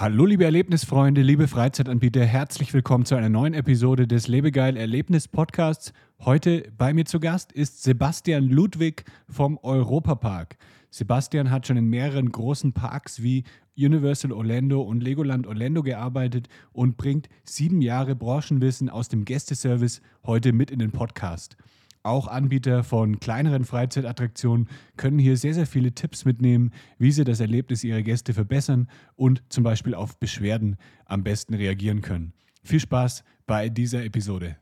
[0.00, 5.92] Hallo liebe Erlebnisfreunde, liebe Freizeitanbieter, herzlich willkommen zu einer neuen Episode des Lebegeil Erlebnis Podcasts.
[6.20, 10.56] Heute bei mir zu Gast ist Sebastian Ludwig vom Europapark.
[10.92, 13.42] Sebastian hat schon in mehreren großen Parks wie
[13.76, 20.52] Universal Orlando und Legoland Orlando gearbeitet und bringt sieben Jahre Branchenwissen aus dem Gästeservice heute
[20.52, 21.56] mit in den Podcast.
[22.02, 27.40] Auch Anbieter von kleineren Freizeitattraktionen können hier sehr, sehr viele Tipps mitnehmen, wie sie das
[27.40, 32.32] Erlebnis ihrer Gäste verbessern und zum Beispiel auf Beschwerden am besten reagieren können.
[32.62, 34.56] Viel Spaß bei dieser Episode.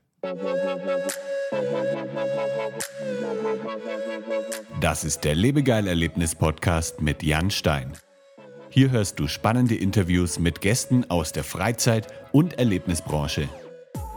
[4.81, 7.93] Das ist der Lebegeil-Erlebnis-Podcast mit Jan Stein.
[8.71, 13.49] Hier hörst du spannende Interviews mit Gästen aus der Freizeit- und Erlebnisbranche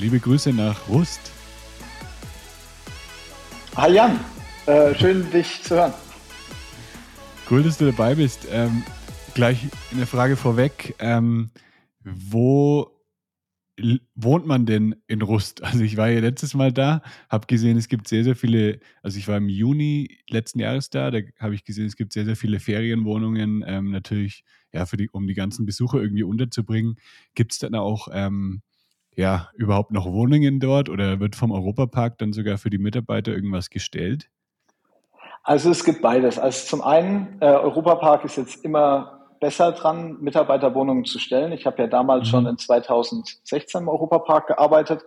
[0.00, 1.20] Liebe Grüße nach Rust.
[3.76, 4.18] Hi Jan,
[4.64, 5.92] äh, schön dich zu hören.
[7.50, 8.48] Cool, dass du dabei bist.
[8.50, 8.82] Ähm,
[9.34, 10.94] gleich eine Frage vorweg.
[11.00, 11.50] Ähm,
[12.02, 12.96] wo
[14.14, 15.62] wohnt man denn in Rust?
[15.70, 19.18] Also ich war ja letztes Mal da, habe gesehen, es gibt sehr, sehr viele, also
[19.18, 22.36] ich war im Juni letzten Jahres da, da habe ich gesehen, es gibt sehr, sehr
[22.36, 26.96] viele Ferienwohnungen, ähm, natürlich, ja, für die, um die ganzen Besucher irgendwie unterzubringen.
[27.34, 28.62] Gibt es dann auch ähm,
[29.16, 33.70] ja, überhaupt noch Wohnungen dort oder wird vom Europapark dann sogar für die Mitarbeiter irgendwas
[33.70, 34.30] gestellt?
[35.42, 36.38] Also es gibt beides.
[36.38, 41.52] Also zum einen, äh, Europapark ist jetzt immer besser dran, Mitarbeiterwohnungen zu stellen.
[41.52, 42.30] Ich habe ja damals mhm.
[42.30, 45.02] schon in 2016 im Europapark gearbeitet.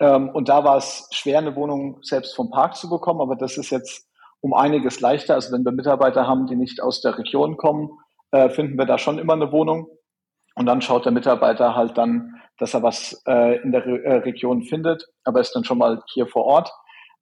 [0.00, 3.56] Ähm, und da war es schwer, eine Wohnung selbst vom Park zu bekommen, aber das
[3.56, 4.08] ist jetzt
[4.40, 5.34] um einiges leichter.
[5.34, 7.90] Also wenn wir Mitarbeiter haben, die nicht aus der Region kommen,
[8.32, 9.86] äh, finden wir da schon immer eine Wohnung.
[10.56, 14.16] Und dann schaut der Mitarbeiter halt dann, dass er was äh, in der Re äh,
[14.18, 16.70] Region findet, aber ist dann schon mal hier vor Ort.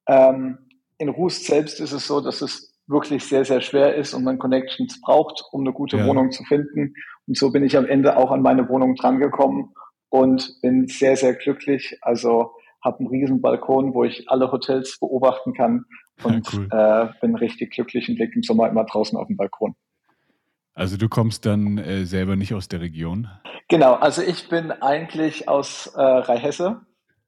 [0.07, 0.59] Ähm,
[0.99, 4.39] in Rust selbst ist es so, dass es wirklich sehr, sehr schwer ist und man
[4.39, 6.07] Connections braucht, um eine gute ja.
[6.07, 6.95] Wohnung zu finden.
[7.27, 9.75] Und so bin ich am Ende auch an meine Wohnung drangekommen
[10.09, 11.99] und bin sehr, sehr glücklich.
[12.03, 12.51] Also
[12.83, 15.85] habe einen riesen Balkon, wo ich alle Hotels beobachten kann
[16.25, 17.13] und ja, cool.
[17.15, 19.77] äh, bin richtig glücklich und blicke im Sommer immer draußen auf den Balkon.
[20.79, 23.29] Also du kommst dann äh, selber nicht aus der Region?
[23.69, 26.83] Genau, also ich bin eigentlich aus äh, Rheinhesse,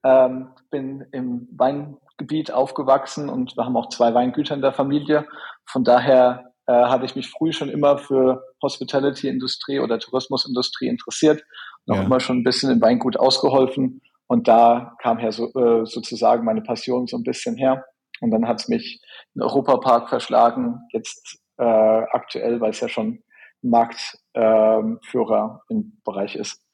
[0.04, 5.26] ähm, bin im Weingebiet aufgewachsen und wir haben auch zwei Weingüter in der Familie.
[5.66, 11.42] Von daher äh, hatte ich mich früh schon immer für Hospitality-Industrie oder Tourismusindustrie interessiert
[11.86, 14.00] und auch immer schon ein bisschen im Weingut ausgeholfen.
[14.28, 17.84] Und da kam her so, äh, sozusagen meine Passion so ein bisschen her.
[18.20, 19.02] Und dann hat es mich
[19.34, 23.24] in Europapark verschlagen, jetzt äh, aktuell, weil es ja schon
[23.62, 26.64] Marktführer im Bereich ist.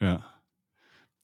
[0.00, 0.24] Ja.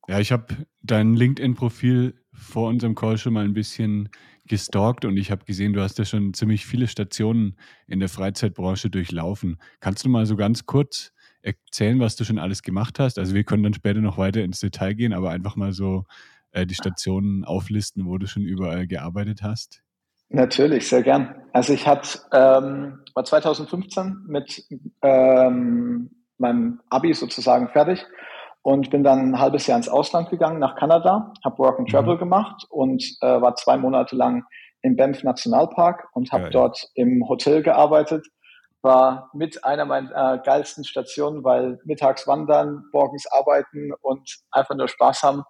[0.09, 4.09] Ja, ich habe dein LinkedIn-Profil vor unserem Call schon mal ein bisschen
[4.47, 8.89] gestalkt und ich habe gesehen, du hast ja schon ziemlich viele Stationen in der Freizeitbranche
[8.89, 9.59] durchlaufen.
[9.81, 11.13] Kannst du mal so ganz kurz
[11.43, 13.19] erzählen, was du schon alles gemacht hast?
[13.19, 16.05] Also wir können dann später noch weiter ins Detail gehen, aber einfach mal so
[16.53, 19.83] äh, die Stationen auflisten, wo du schon überall gearbeitet hast.
[20.31, 21.43] Natürlich, sehr gern.
[21.53, 24.63] Also ich hatte, ähm, war 2015 mit
[25.03, 28.05] ähm, meinem Abi sozusagen fertig
[28.63, 32.17] und bin dann ein halbes Jahr ins Ausland gegangen, nach Kanada, habe Work and Travel
[32.17, 32.19] mhm.
[32.19, 34.45] gemacht und äh, war zwei Monate lang
[34.83, 38.27] im Banff Nationalpark und habe dort im Hotel gearbeitet.
[38.83, 44.87] War mit einer meiner äh, geilsten Stationen, weil mittags wandern, morgens arbeiten und einfach nur
[44.87, 45.43] Spaß haben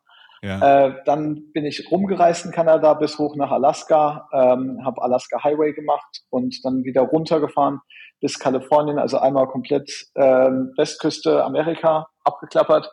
[0.43, 0.87] ja.
[0.87, 5.73] Äh, dann bin ich rumgereist in Kanada bis hoch nach Alaska, ähm, habe Alaska Highway
[5.73, 7.81] gemacht und dann wieder runtergefahren
[8.21, 12.91] bis Kalifornien, also einmal komplett ähm, Westküste Amerika abgeklappert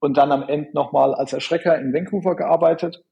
[0.00, 3.02] und dann am Ende nochmal als Erschrecker in Vancouver gearbeitet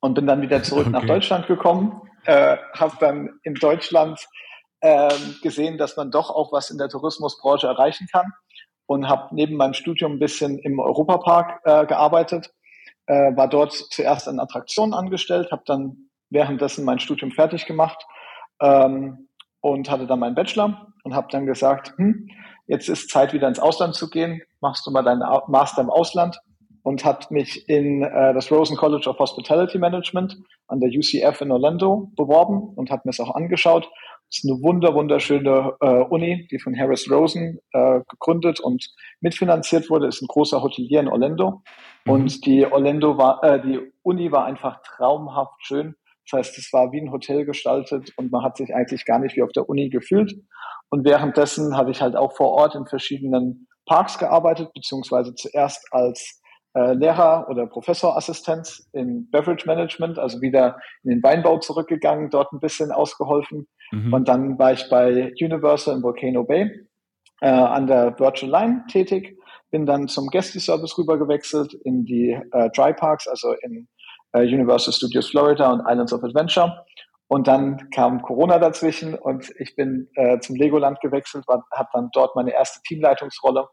[0.00, 0.92] und bin dann wieder zurück okay.
[0.92, 4.26] nach Deutschland gekommen, äh, habe dann in Deutschland
[4.80, 5.08] äh,
[5.42, 8.32] gesehen, dass man doch auch was in der Tourismusbranche erreichen kann
[8.86, 12.52] und habe neben meinem Studium ein bisschen im Europapark äh, gearbeitet
[13.06, 18.04] äh, war dort zuerst an Attraktionen angestellt, habe dann währenddessen mein Studium fertig gemacht
[18.60, 19.28] ähm,
[19.60, 22.28] und hatte dann meinen Bachelor und habe dann gesagt, hm,
[22.66, 26.40] jetzt ist Zeit wieder ins Ausland zu gehen, machst du mal deinen Master im Ausland
[26.82, 30.36] und hat mich in äh, das Rosen College of Hospitality Management
[30.68, 33.88] an der UCF in Orlando beworben und hat mir es auch angeschaut.
[34.32, 38.88] Ist eine wunder, wunderschöne äh, Uni, die von Harris Rosen äh, gegründet und
[39.20, 40.06] mitfinanziert wurde.
[40.06, 41.62] Ist ein großer Hotelier in Orlando.
[42.04, 42.12] Mhm.
[42.12, 45.94] Und die Orlando war, äh, die Uni war einfach traumhaft schön.
[46.30, 49.36] Das heißt, es war wie ein Hotel gestaltet und man hat sich eigentlich gar nicht
[49.36, 50.34] wie auf der Uni gefühlt.
[50.88, 56.41] Und währenddessen habe ich halt auch vor Ort in verschiedenen Parks gearbeitet, beziehungsweise zuerst als
[56.74, 62.60] äh, Lehrer oder Professorassistent in Beverage Management, also wieder in den Weinbau zurückgegangen, dort ein
[62.60, 63.68] bisschen ausgeholfen.
[63.90, 64.12] Mhm.
[64.12, 66.70] Und dann war ich bei Universal in Volcano Bay
[67.40, 69.38] äh, an der Virtual Line tätig,
[69.70, 73.88] bin dann zum Guest Service rüber gewechselt in die äh, Dry Parks, also in
[74.32, 76.84] äh, Universal Studios Florida und Islands of Adventure.
[77.28, 82.36] Und dann kam Corona dazwischen und ich bin äh, zum Legoland gewechselt, habe dann dort
[82.36, 83.68] meine erste Teamleitungsrolle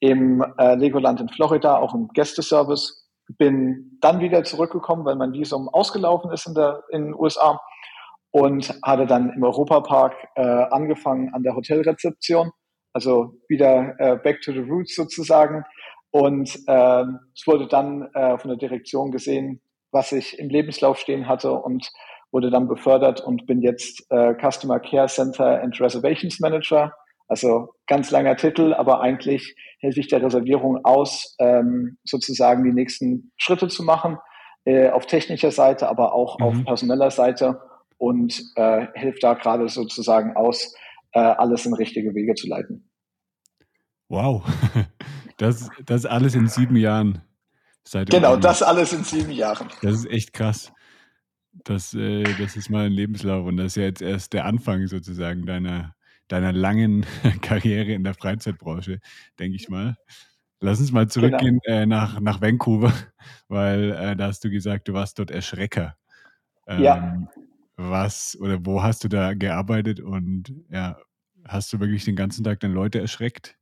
[0.00, 3.06] im äh, Legoland in Florida, auch im Gästeservice.
[3.36, 7.60] Bin dann wieder zurückgekommen, weil mein Visum ausgelaufen ist in, der, in den USA
[8.30, 12.50] und hatte dann im Europapark äh, angefangen an der Hotelrezeption,
[12.92, 15.64] also wieder äh, back to the roots sozusagen.
[16.10, 17.04] Und äh,
[17.34, 19.60] es wurde dann äh, von der Direktion gesehen,
[19.90, 21.90] was ich im Lebenslauf stehen hatte und
[22.30, 26.92] wurde dann befördert und bin jetzt äh, Customer Care Center and Reservations Manager.
[27.28, 33.32] Also ganz langer Titel, aber eigentlich helfe ich der Reservierung aus, ähm, sozusagen die nächsten
[33.36, 34.16] Schritte zu machen,
[34.64, 36.44] äh, auf technischer Seite, aber auch mhm.
[36.44, 37.60] auf personeller Seite
[37.98, 40.74] und äh, hilft da gerade sozusagen aus,
[41.12, 42.90] äh, alles in richtige Wege zu leiten.
[44.08, 44.44] Wow,
[45.36, 47.22] das, das alles in sieben Jahren.
[47.86, 49.68] Seit genau, das alles in sieben Jahren.
[49.82, 50.72] Das ist echt krass.
[51.64, 54.86] Das, äh, das ist mal ein Lebenslauf und das ist ja jetzt erst der Anfang
[54.86, 55.94] sozusagen deiner,
[56.28, 57.06] deiner langen
[57.42, 59.00] Karriere in der Freizeitbranche,
[59.38, 59.96] denke ich mal.
[60.60, 61.76] Lass uns mal zurückgehen genau.
[61.76, 62.92] äh, nach, nach Vancouver,
[63.48, 65.96] weil äh, da hast du gesagt, du warst dort Erschrecker.
[66.66, 67.28] Ähm, ja.
[67.76, 70.98] Was oder wo hast du da gearbeitet und ja,
[71.46, 73.56] hast du wirklich den ganzen Tag dann Leute erschreckt?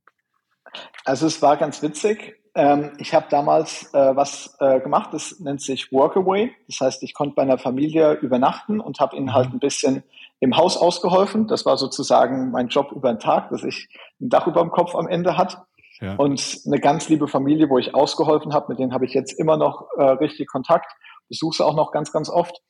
[1.05, 2.35] Also es war ganz witzig.
[2.55, 6.51] Ähm, ich habe damals äh, was äh, gemacht, das nennt sich Workaway.
[6.67, 9.57] Das heißt, ich konnte bei einer Familie übernachten und habe ihnen halt mhm.
[9.57, 10.03] ein bisschen
[10.39, 11.47] im Haus ausgeholfen.
[11.47, 13.87] Das war sozusagen mein Job über den Tag, dass ich
[14.21, 15.63] ein Dach über dem Kopf am Ende hat.
[15.99, 16.15] Ja.
[16.15, 19.57] Und eine ganz liebe Familie, wo ich ausgeholfen habe, mit denen habe ich jetzt immer
[19.57, 20.91] noch äh, richtig Kontakt,
[21.27, 22.61] besuche sie auch noch ganz, ganz oft.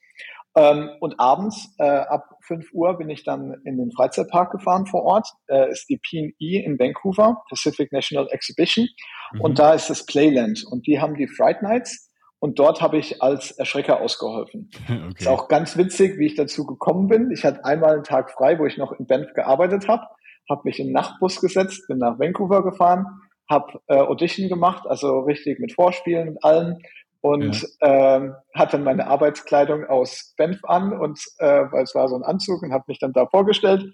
[0.56, 5.04] Ähm, und abends äh, ab 5 Uhr bin ich dann in den Freizeitpark gefahren vor
[5.04, 5.28] Ort.
[5.48, 8.88] Äh, ist die PE in Vancouver, Pacific National Exhibition.
[9.34, 9.42] Mhm.
[9.42, 10.64] Und da ist das Playland.
[10.72, 12.07] Und die haben die Fright Nights.
[12.40, 14.70] Und dort habe ich als Erschrecker ausgeholfen.
[14.88, 15.14] Okay.
[15.20, 17.32] Ist auch ganz witzig, wie ich dazu gekommen bin.
[17.32, 20.04] Ich hatte einmal einen Tag frei, wo ich noch in Banff gearbeitet habe,
[20.50, 23.06] habe mich in den Nachtbus gesetzt, bin nach Vancouver gefahren,
[23.50, 26.78] habe äh, Audition gemacht, also richtig mit Vorspielen und allem
[27.22, 28.16] und ja.
[28.18, 32.62] ähm, hatte meine Arbeitskleidung aus Benf an und äh, weil es war so ein Anzug
[32.62, 33.86] und habe mich dann da vorgestellt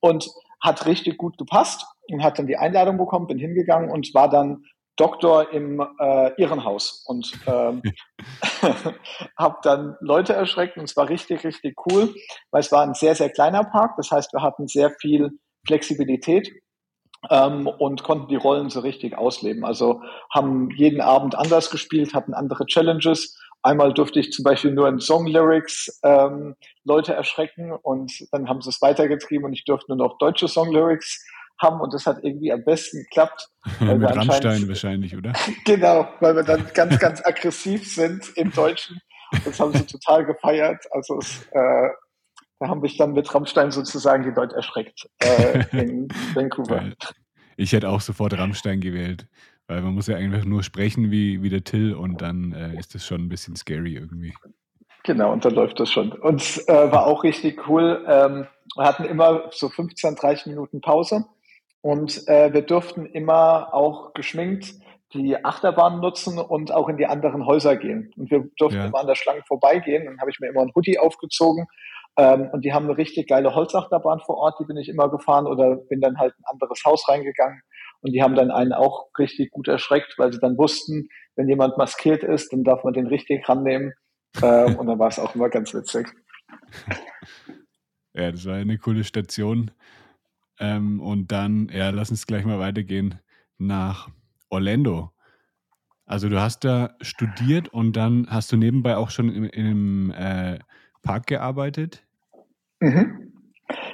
[0.00, 0.28] und
[0.62, 4.64] hat richtig gut gepasst und hat dann die Einladung bekommen, bin hingegangen und war dann
[4.96, 7.82] Doktor im äh, Irrenhaus und ähm,
[9.38, 12.14] habe dann Leute erschreckt und es war richtig, richtig cool,
[12.50, 13.92] weil es war ein sehr, sehr kleiner Park.
[13.96, 16.50] Das heißt, wir hatten sehr viel Flexibilität
[17.30, 19.64] ähm, und konnten die Rollen so richtig ausleben.
[19.64, 20.02] Also
[20.32, 23.38] haben jeden Abend anders gespielt, hatten andere Challenges.
[23.62, 26.54] Einmal durfte ich zum Beispiel nur in Song-Lyrics ähm,
[26.84, 31.24] Leute erschrecken und dann haben sie es weitergetrieben und ich durfte nur noch deutsche Song-Lyrics
[31.60, 33.48] haben und das hat irgendwie am besten geklappt.
[33.80, 35.32] Mit Rammstein wahrscheinlich, oder?
[35.64, 38.98] genau, weil wir dann ganz, ganz aggressiv sind im Deutschen.
[39.44, 40.84] Das haben sie total gefeiert.
[40.92, 41.88] Also es, äh,
[42.58, 46.92] da haben mich dann mit Rammstein sozusagen die Leute erschreckt äh, in Vancouver.
[47.56, 49.26] Ich hätte auch sofort Rammstein gewählt,
[49.66, 52.94] weil man muss ja einfach nur sprechen wie, wie der Till und dann äh, ist
[52.94, 54.34] das schon ein bisschen scary irgendwie.
[55.02, 56.12] Genau, und dann läuft das schon.
[56.12, 58.04] Und äh, war auch richtig cool.
[58.08, 61.26] Ähm, wir hatten immer so 15, 30 Minuten Pause
[61.80, 64.74] und äh, wir durften immer auch geschminkt
[65.14, 68.12] die Achterbahn nutzen und auch in die anderen Häuser gehen.
[68.16, 68.86] Und wir durften ja.
[68.86, 70.04] immer an der Schlange vorbeigehen.
[70.04, 71.66] Dann habe ich mir immer ein Hoodie aufgezogen
[72.16, 75.46] ähm, und die haben eine richtig geile Holzachterbahn vor Ort, die bin ich immer gefahren
[75.46, 77.60] oder bin dann halt in ein anderes Haus reingegangen.
[78.00, 81.76] Und die haben dann einen auch richtig gut erschreckt, weil sie dann wussten, wenn jemand
[81.76, 83.92] maskiert ist, dann darf man den richtig rannehmen.
[84.42, 86.08] Ähm, und dann war es auch immer ganz witzig.
[88.18, 89.72] Ja, das war eine coole Station.
[90.58, 93.20] Ähm, und dann, ja, lass uns gleich mal weitergehen
[93.58, 94.08] nach
[94.48, 95.10] Orlando.
[96.06, 100.58] Also du hast da studiert und dann hast du nebenbei auch schon im, im äh,
[101.02, 102.04] Park gearbeitet?
[102.80, 103.32] Mhm.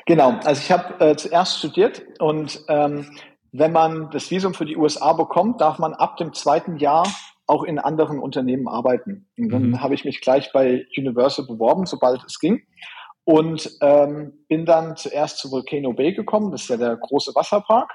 [0.07, 3.07] Genau, also ich habe äh, zuerst studiert und ähm,
[3.53, 7.07] wenn man das Visum für die USA bekommt, darf man ab dem zweiten Jahr
[7.47, 9.29] auch in anderen Unternehmen arbeiten.
[9.37, 9.83] Und dann mhm.
[9.83, 12.63] habe ich mich gleich bei Universal beworben, sobald es ging.
[13.25, 17.91] Und ähm, bin dann zuerst zu Volcano Bay gekommen, das ist ja der große Wasserpark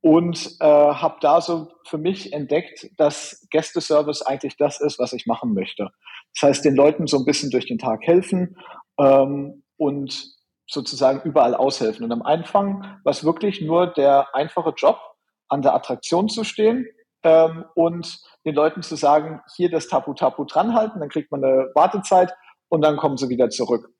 [0.00, 5.26] und äh, habe da so für mich entdeckt, dass Gästeservice eigentlich das ist, was ich
[5.26, 5.90] machen möchte.
[6.34, 8.56] Das heißt, den Leuten so ein bisschen durch den Tag helfen
[8.98, 12.04] ähm, und sozusagen überall aushelfen.
[12.04, 15.00] Und am Anfang war es wirklich nur der einfache Job,
[15.48, 16.86] an der Attraktion zu stehen
[17.22, 21.70] ähm, und den Leuten zu sagen, hier das Tapu Tapu dranhalten, dann kriegt man eine
[21.74, 22.34] Wartezeit
[22.68, 23.90] und dann kommen sie wieder zurück.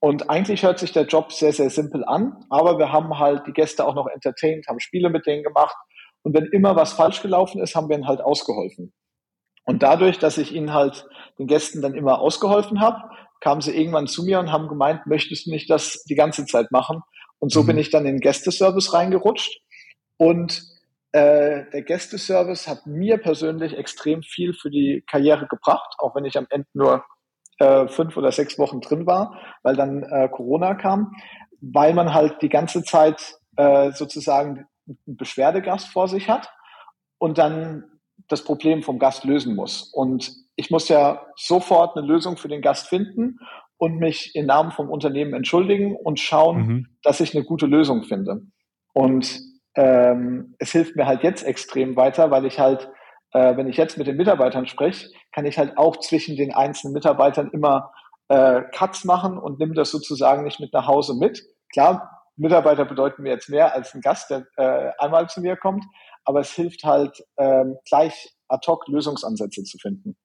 [0.00, 3.52] Und eigentlich hört sich der Job sehr, sehr simpel an, aber wir haben halt die
[3.52, 5.76] Gäste auch noch entertained, haben Spiele mit denen gemacht.
[6.22, 8.94] Und wenn immer was falsch gelaufen ist, haben wir ihnen halt ausgeholfen.
[9.64, 11.06] Und dadurch, dass ich ihnen halt
[11.38, 15.46] den Gästen dann immer ausgeholfen habe, kamen sie irgendwann zu mir und haben gemeint, möchtest
[15.46, 17.02] du nicht das die ganze Zeit machen?
[17.38, 17.68] Und so mhm.
[17.68, 19.60] bin ich dann in den Gästeservice reingerutscht.
[20.16, 20.62] Und
[21.12, 26.36] äh, der Gästeservice hat mir persönlich extrem viel für die Karriere gebracht, auch wenn ich
[26.38, 27.04] am Ende nur
[27.60, 31.14] äh, fünf oder sechs Wochen drin war, weil dann äh, Corona kam,
[31.60, 36.50] weil man halt die ganze Zeit äh, sozusagen einen Beschwerdegast vor sich hat
[37.18, 37.84] und dann
[38.28, 39.92] das Problem vom Gast lösen muss.
[39.92, 43.38] Und ich muss ja sofort eine Lösung für den Gast finden
[43.76, 46.86] und mich im Namen vom Unternehmen entschuldigen und schauen, mhm.
[47.02, 48.42] dass ich eine gute Lösung finde.
[48.92, 49.40] Und
[49.74, 52.90] ähm, es hilft mir halt jetzt extrem weiter, weil ich halt
[53.32, 56.94] äh, wenn ich jetzt mit den Mitarbeitern spreche, kann ich halt auch zwischen den einzelnen
[56.94, 57.92] Mitarbeitern immer
[58.28, 61.42] äh, Cuts machen und nimm das sozusagen nicht mit nach Hause mit.
[61.72, 65.84] Klar, Mitarbeiter bedeuten mir jetzt mehr als ein Gast, der äh, einmal zu mir kommt,
[66.24, 70.16] aber es hilft halt ähm, gleich ad hoc Lösungsansätze zu finden.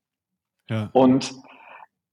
[0.70, 0.90] Ja.
[0.94, 1.34] Und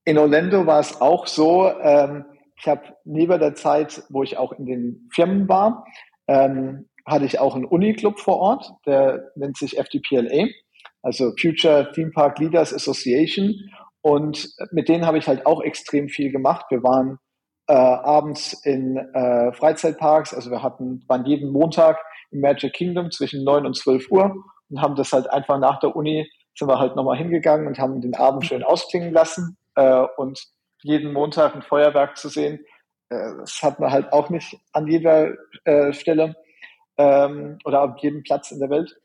[0.05, 2.25] in Orlando war es auch so, ähm,
[2.59, 5.85] ich habe neben der Zeit, wo ich auch in den Firmen war,
[6.27, 10.49] ähm, hatte ich auch einen Uniclub vor Ort, der nennt sich FDPLA
[11.03, 13.55] also Future Theme Park Leaders Association.
[14.01, 16.67] Und mit denen habe ich halt auch extrem viel gemacht.
[16.71, 17.19] Wir waren
[17.69, 21.99] äh, abends in äh, Freizeitparks, also wir hatten, waren jeden Montag
[22.31, 24.35] im Magic Kingdom zwischen 9 und 12 Uhr
[24.69, 28.01] und haben das halt einfach nach der Uni, sind wir halt nochmal hingegangen und haben
[28.01, 30.43] den Abend schön ausklingen lassen äh, und
[30.83, 32.65] jeden Montag ein Feuerwerk zu sehen,
[33.13, 35.33] äh, das hat man halt auch nicht an jeder
[35.65, 36.35] äh, Stelle
[36.97, 38.97] ähm, oder auf jedem Platz in der Welt.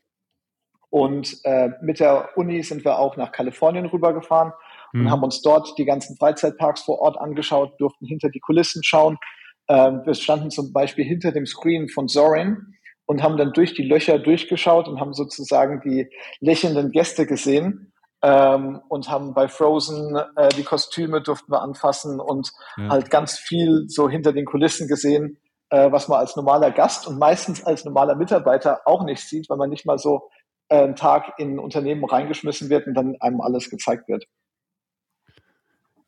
[0.90, 4.52] Und äh, mit der Uni sind wir auch nach Kalifornien rübergefahren
[4.92, 5.00] mhm.
[5.00, 9.18] und haben uns dort die ganzen Freizeitparks vor Ort angeschaut, durften hinter die Kulissen schauen.
[9.66, 12.74] Äh, wir standen zum Beispiel hinter dem Screen von Zorin
[13.06, 17.92] und haben dann durch die Löcher durchgeschaut und haben sozusagen die lächelnden Gäste gesehen
[18.22, 22.88] ähm, und haben bei Frozen äh, die Kostüme durften wir anfassen und ja.
[22.88, 25.38] halt ganz viel so hinter den Kulissen gesehen,
[25.70, 29.58] äh, was man als normaler Gast und meistens als normaler Mitarbeiter auch nicht sieht, weil
[29.58, 30.30] man nicht mal so
[30.68, 34.26] äh, Tag in Unternehmen reingeschmissen wird und dann einem alles gezeigt wird.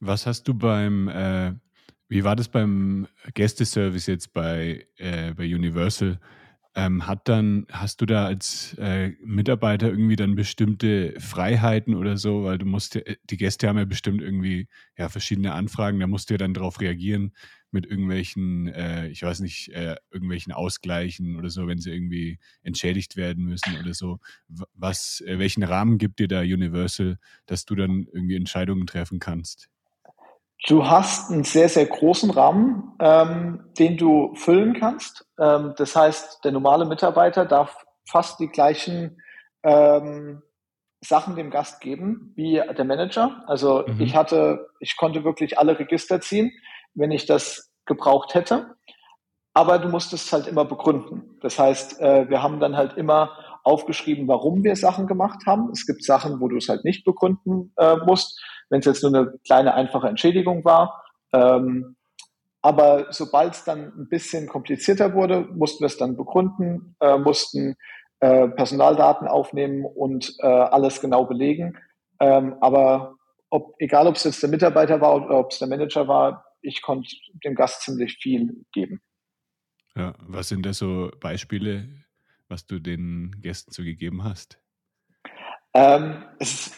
[0.00, 1.52] Was hast du beim, äh,
[2.08, 6.18] wie war das beim Gästeservice jetzt bei, äh, bei Universal?
[6.76, 12.44] Ähm, hat dann, hast du da als äh, Mitarbeiter irgendwie dann bestimmte Freiheiten oder so,
[12.44, 16.30] weil du musst, äh, die Gäste haben ja bestimmt irgendwie ja verschiedene Anfragen, da musst
[16.30, 17.32] du ja dann darauf reagieren
[17.72, 23.16] mit irgendwelchen, äh, ich weiß nicht, äh, irgendwelchen Ausgleichen oder so, wenn sie irgendwie entschädigt
[23.16, 24.20] werden müssen oder so.
[24.48, 29.68] Was, äh, welchen Rahmen gibt dir da Universal, dass du dann irgendwie Entscheidungen treffen kannst?
[30.66, 35.26] Du hast einen sehr, sehr großen Rahmen, ähm, den du füllen kannst.
[35.38, 39.22] Ähm, das heißt, der normale Mitarbeiter darf fast die gleichen
[39.62, 40.42] ähm,
[41.00, 43.42] Sachen dem Gast geben wie der Manager.
[43.46, 44.00] Also mhm.
[44.00, 46.52] ich hatte, ich konnte wirklich alle Register ziehen,
[46.94, 48.74] wenn ich das gebraucht hätte.
[49.54, 51.38] Aber du musst es halt immer begründen.
[51.40, 53.32] Das heißt, äh, wir haben dann halt immer
[53.64, 55.70] aufgeschrieben, warum wir Sachen gemacht haben.
[55.70, 59.14] Es gibt Sachen, wo du es halt nicht begründen äh, musst, wenn es jetzt nur
[59.14, 61.04] eine kleine einfache Entschädigung war.
[61.32, 61.96] Ähm,
[62.62, 67.76] aber sobald es dann ein bisschen komplizierter wurde, mussten wir es dann begründen, äh, mussten
[68.20, 71.78] äh, Personaldaten aufnehmen und äh, alles genau belegen.
[72.20, 73.14] Ähm, aber
[73.48, 76.82] ob, egal, ob es jetzt der Mitarbeiter war oder ob es der Manager war, ich
[76.82, 77.08] konnte
[77.44, 79.00] dem Gast ziemlich viel geben.
[79.96, 81.88] Ja, was sind da so Beispiele,
[82.50, 84.58] was du den Gästen so gegeben hast?
[85.72, 86.74] Ähm, ist,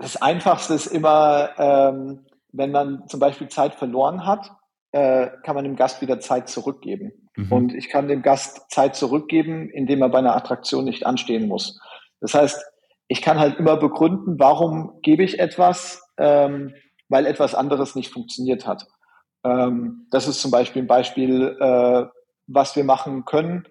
[0.00, 4.50] das Einfachste ist immer, ähm, wenn man zum Beispiel Zeit verloren hat,
[4.92, 7.12] äh, kann man dem Gast wieder Zeit zurückgeben.
[7.36, 7.52] Mhm.
[7.52, 11.80] Und ich kann dem Gast Zeit zurückgeben, indem er bei einer Attraktion nicht anstehen muss.
[12.20, 12.64] Das heißt,
[13.06, 16.74] ich kann halt immer begründen, warum gebe ich etwas, ähm,
[17.08, 18.86] weil etwas anderes nicht funktioniert hat.
[19.44, 22.04] Ähm, das ist zum Beispiel ein Beispiel, äh,
[22.46, 23.66] was wir machen können.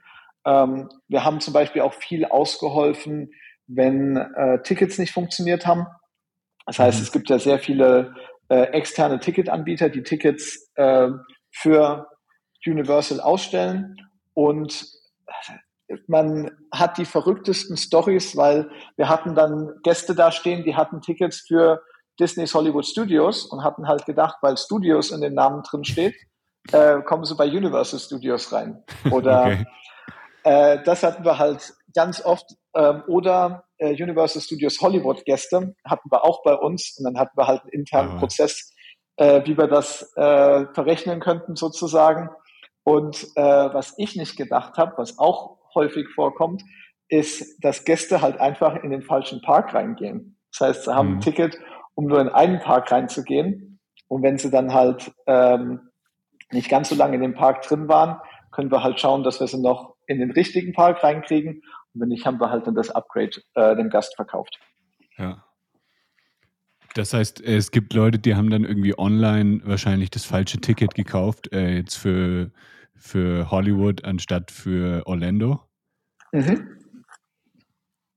[0.47, 3.31] Ähm, wir haben zum Beispiel auch viel ausgeholfen,
[3.67, 5.85] wenn äh, Tickets nicht funktioniert haben.
[6.65, 7.03] Das heißt, mhm.
[7.03, 8.15] es gibt ja sehr viele
[8.49, 11.09] äh, externe Ticketanbieter, die Tickets äh,
[11.51, 12.07] für
[12.65, 13.97] Universal ausstellen
[14.33, 14.85] und
[16.07, 21.45] man hat die verrücktesten Stories, weil wir hatten dann Gäste da stehen, die hatten Tickets
[21.47, 21.81] für
[22.19, 26.15] Disney's Hollywood Studios und hatten halt gedacht, weil Studios in dem Namen drin steht,
[26.71, 28.83] äh, kommen sie bei Universal Studios rein.
[29.11, 29.65] Oder okay.
[30.47, 32.55] Äh, das hatten wir halt ganz oft.
[32.73, 37.37] Ähm, oder äh, Universal Studios Hollywood Gäste hatten wir auch bei uns und dann hatten
[37.37, 38.19] wir halt einen internen Aha.
[38.19, 38.73] Prozess,
[39.17, 42.29] äh, wie wir das äh, verrechnen könnten sozusagen.
[42.83, 46.63] Und äh, was ich nicht gedacht habe, was auch häufig vorkommt,
[47.09, 50.37] ist, dass Gäste halt einfach in den falschen Park reingehen.
[50.51, 51.17] Das heißt, sie haben mhm.
[51.17, 51.57] ein Ticket,
[51.93, 53.79] um nur in einen Park reinzugehen.
[54.07, 55.89] Und wenn sie dann halt ähm,
[56.51, 59.47] nicht ganz so lange in dem Park drin waren, können wir halt schauen, dass wir
[59.47, 61.61] sie noch in den richtigen Park reinkriegen.
[61.93, 64.59] Und wenn nicht, haben wir halt dann das Upgrade äh, dem Gast verkauft.
[65.17, 65.43] Ja.
[66.95, 71.53] Das heißt, es gibt Leute, die haben dann irgendwie online wahrscheinlich das falsche Ticket gekauft,
[71.53, 72.51] äh, jetzt für,
[72.95, 75.61] für Hollywood anstatt für Orlando.
[76.31, 76.77] Mhm.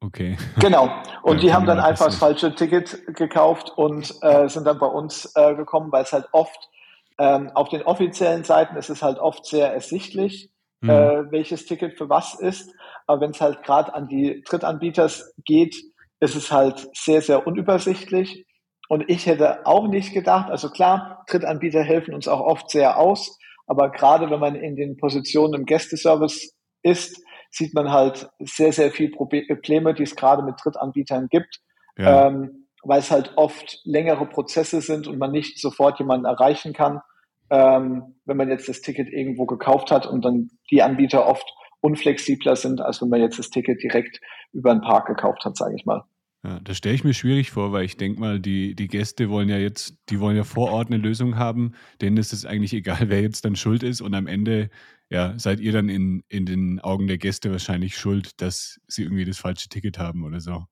[0.00, 0.38] Okay.
[0.58, 0.88] Genau.
[1.22, 4.86] Und ja, die haben dann einfach das falsche Ticket gekauft und äh, sind dann bei
[4.86, 6.70] uns äh, gekommen, weil es halt oft
[7.18, 10.49] ähm, auf den offiziellen Seiten ist es halt oft sehr ersichtlich,
[10.80, 10.90] mhm.
[10.90, 12.72] äh, welches Ticket für was ist.
[13.06, 15.10] Aber wenn es halt gerade an die Drittanbieter
[15.44, 15.76] geht,
[16.20, 18.46] ist es halt sehr, sehr unübersichtlich.
[18.88, 23.38] Und ich hätte auch nicht gedacht, also klar, Drittanbieter helfen uns auch oft sehr aus,
[23.66, 28.90] aber gerade wenn man in den Positionen im Gästeservice ist, sieht man halt sehr, sehr
[28.90, 31.60] viel Probleme, die es gerade mit Drittanbietern gibt,
[31.96, 32.26] ja.
[32.26, 37.00] ähm, weil es halt oft längere Prozesse sind und man nicht sofort jemanden erreichen kann,
[37.50, 41.46] ähm, wenn man jetzt das Ticket irgendwo gekauft hat und dann die Anbieter oft
[41.80, 44.20] unflexibler sind, als wenn man jetzt das Ticket direkt
[44.52, 46.04] über einen Park gekauft hat, sage ich mal.
[46.42, 49.50] Ja, das stelle ich mir schwierig vor, weil ich denke mal, die, die Gäste wollen
[49.50, 52.98] ja jetzt, die wollen ja vor Ort eine Lösung haben, denen ist es eigentlich egal,
[53.08, 54.70] wer jetzt dann schuld ist und am Ende
[55.10, 59.24] ja, seid ihr dann in, in den Augen der Gäste wahrscheinlich schuld, dass sie irgendwie
[59.24, 60.64] das falsche Ticket haben oder so.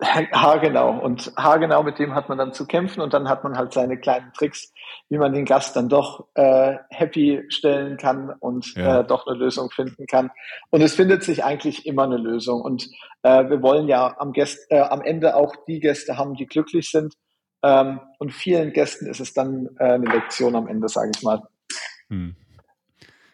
[0.00, 0.98] Haargenau.
[0.98, 3.98] Und haargenau mit dem hat man dann zu kämpfen und dann hat man halt seine
[3.98, 4.72] kleinen Tricks,
[5.08, 9.00] wie man den Gast dann doch äh, happy stellen kann und ja.
[9.00, 10.30] äh, doch eine Lösung finden kann.
[10.70, 12.62] Und es findet sich eigentlich immer eine Lösung.
[12.62, 12.88] Und
[13.22, 16.90] äh, wir wollen ja am, Gäst, äh, am Ende auch die Gäste haben, die glücklich
[16.90, 17.14] sind.
[17.62, 21.42] Ähm, und vielen Gästen ist es dann äh, eine Lektion am Ende, sage ich mal.
[22.08, 22.34] Hm.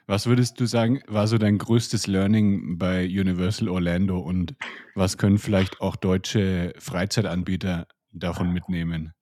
[0.09, 4.55] Was würdest du sagen, war so dein größtes Learning bei Universal Orlando und
[4.95, 9.14] was können vielleicht auch deutsche Freizeitanbieter davon mitnehmen?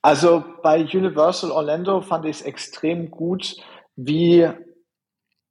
[0.00, 3.56] Also bei Universal Orlando fand ich es extrem gut,
[3.94, 4.48] wie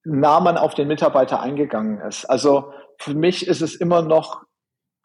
[0.04, 2.26] nah man auf den Mitarbeiter eingegangen ist.
[2.26, 4.42] Also für mich ist es immer noch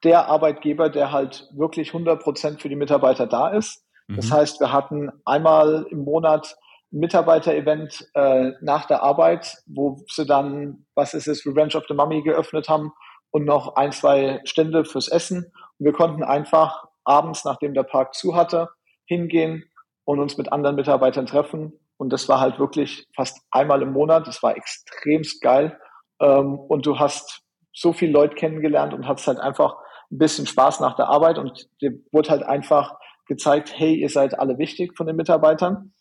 [0.04, 3.84] der Arbeitgeber, der halt wirklich 100 Prozent für die Mitarbeiter da ist.
[4.08, 4.32] Das mhm.
[4.32, 6.56] heißt, wir hatten einmal im Monat
[6.92, 12.22] Mitarbeiter-Event äh, nach der Arbeit, wo sie dann, was ist es, Revenge of the Mummy
[12.22, 12.92] geöffnet haben
[13.30, 15.52] und noch ein, zwei Stände fürs Essen.
[15.78, 18.68] Und wir konnten einfach abends, nachdem der Park zu hatte,
[19.06, 19.64] hingehen
[20.04, 21.72] und uns mit anderen Mitarbeitern treffen.
[21.96, 24.26] Und das war halt wirklich fast einmal im Monat.
[24.26, 25.78] Das war extremst geil.
[26.20, 29.76] Ähm, und du hast so viele Leute kennengelernt und hattest halt einfach
[30.10, 34.38] ein bisschen Spaß nach der Arbeit und dir wurde halt einfach gezeigt, hey, ihr seid
[34.38, 35.94] alle wichtig von den Mitarbeitern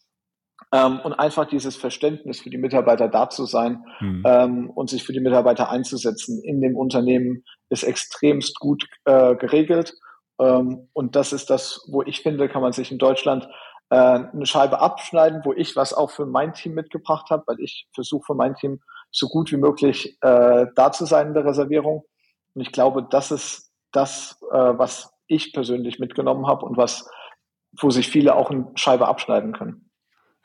[0.71, 4.23] ähm, und einfach dieses Verständnis für die Mitarbeiter da zu sein mhm.
[4.25, 9.93] ähm, und sich für die Mitarbeiter einzusetzen in dem Unternehmen ist extremst gut äh, geregelt.
[10.39, 13.47] Ähm, und das ist das, wo ich finde, kann man sich in Deutschland
[13.89, 17.87] äh, eine Scheibe abschneiden, wo ich was auch für mein Team mitgebracht habe, weil ich
[17.93, 18.79] versuche für mein Team
[19.11, 22.05] so gut wie möglich äh, da zu sein in der Reservierung.
[22.53, 27.09] Und ich glaube, das ist das, äh, was ich persönlich mitgenommen habe und was,
[27.79, 29.90] wo sich viele auch eine Scheibe abschneiden können.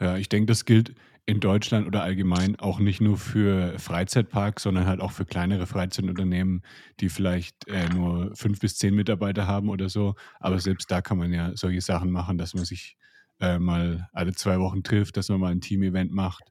[0.00, 0.94] Ja, ich denke, das gilt
[1.28, 6.62] in Deutschland oder allgemein auch nicht nur für Freizeitparks, sondern halt auch für kleinere Freizeitunternehmen,
[7.00, 10.14] die vielleicht äh, nur fünf bis zehn Mitarbeiter haben oder so.
[10.38, 12.96] Aber selbst da kann man ja solche Sachen machen, dass man sich
[13.40, 16.44] äh, mal alle zwei Wochen trifft, dass man mal ein Team-Event macht,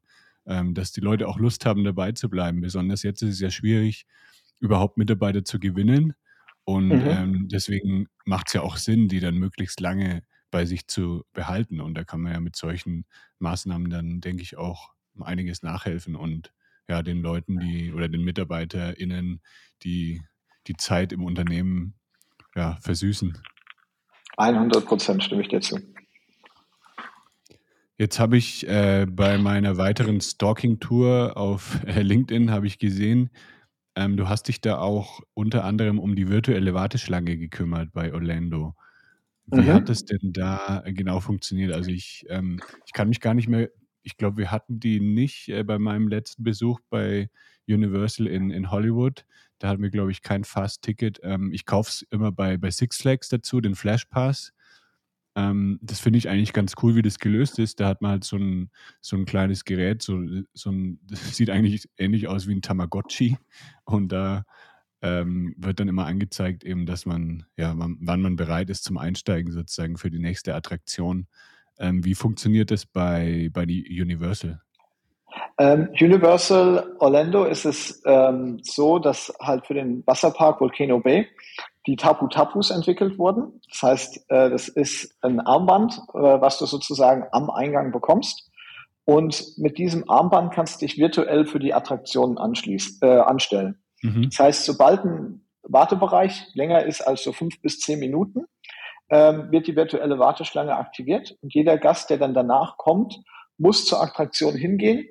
[0.45, 2.59] ähm, dass die Leute auch Lust haben, dabei zu bleiben.
[2.59, 4.05] Besonders jetzt ist es ja schwierig,
[4.59, 6.13] überhaupt Mitarbeiter zu gewinnen.
[6.65, 7.07] Und mhm.
[7.07, 10.23] ähm, deswegen macht es ja auch Sinn, die dann möglichst lange
[10.55, 11.81] bei sich zu behalten.
[11.81, 13.03] Und da kann man ja mit solchen
[13.39, 16.53] Maßnahmen dann, denke ich, auch einiges nachhelfen und
[16.87, 19.41] ja, den Leuten, die oder den MitarbeiterInnen,
[19.83, 20.21] die
[20.67, 21.95] die Zeit im Unternehmen
[22.55, 23.37] ja, versüßen.
[24.37, 25.77] 100 Prozent stimme ich dir zu.
[27.97, 33.29] Jetzt habe ich äh, bei meiner weiteren Stalking-Tour auf äh, LinkedIn habe ich gesehen,
[33.97, 38.73] ähm, du hast dich da auch unter anderem um die virtuelle Warteschlange gekümmert bei Orlando.
[39.47, 39.73] Wie mhm.
[39.73, 41.71] hat es denn da genau funktioniert?
[41.71, 43.69] Also ich, ähm, ich kann mich gar nicht mehr,
[44.01, 47.29] ich glaube, wir hatten die nicht äh, bei meinem letzten Besuch bei
[47.67, 49.25] Universal in, in Hollywood.
[49.59, 51.19] Da hatten wir, glaube ich, kein Fast-Ticket.
[51.23, 54.51] Ähm, ich kaufe es immer bei, bei Six Flags dazu, den Flash Pass.
[55.35, 57.79] Ähm, das finde ich eigentlich ganz cool, wie das gelöst ist.
[57.79, 60.21] Da hat man halt so ein, so ein kleines Gerät, so,
[60.53, 63.37] so ein, das sieht eigentlich ähnlich aus wie ein Tamagotchi.
[63.83, 64.45] Und da
[65.05, 68.97] ähm, wird dann immer angezeigt, eben, dass man, ja, wann, wann, man bereit ist zum
[68.97, 71.27] Einsteigen sozusagen für die nächste Attraktion.
[71.77, 74.61] Ähm, wie funktioniert das bei, bei Universal?
[75.59, 81.27] Ähm, Universal Orlando ist es ähm, so, dass halt für den Wasserpark Volcano Bay
[81.85, 83.61] die Tapu Tapus entwickelt wurden.
[83.69, 88.49] Das heißt, äh, das ist ein Armband, äh, was du sozusagen am Eingang bekommst.
[89.03, 93.77] Und mit diesem Armband kannst du dich virtuell für die Attraktionen äh, anstellen.
[94.05, 94.29] Mhm.
[94.29, 98.45] Das heißt, sobald ein Wartebereich länger ist als so fünf bis zehn Minuten,
[99.09, 103.19] ähm, wird die virtuelle Warteschlange aktiviert und jeder Gast, der dann danach kommt,
[103.57, 105.07] muss zur Attraktion hingehen,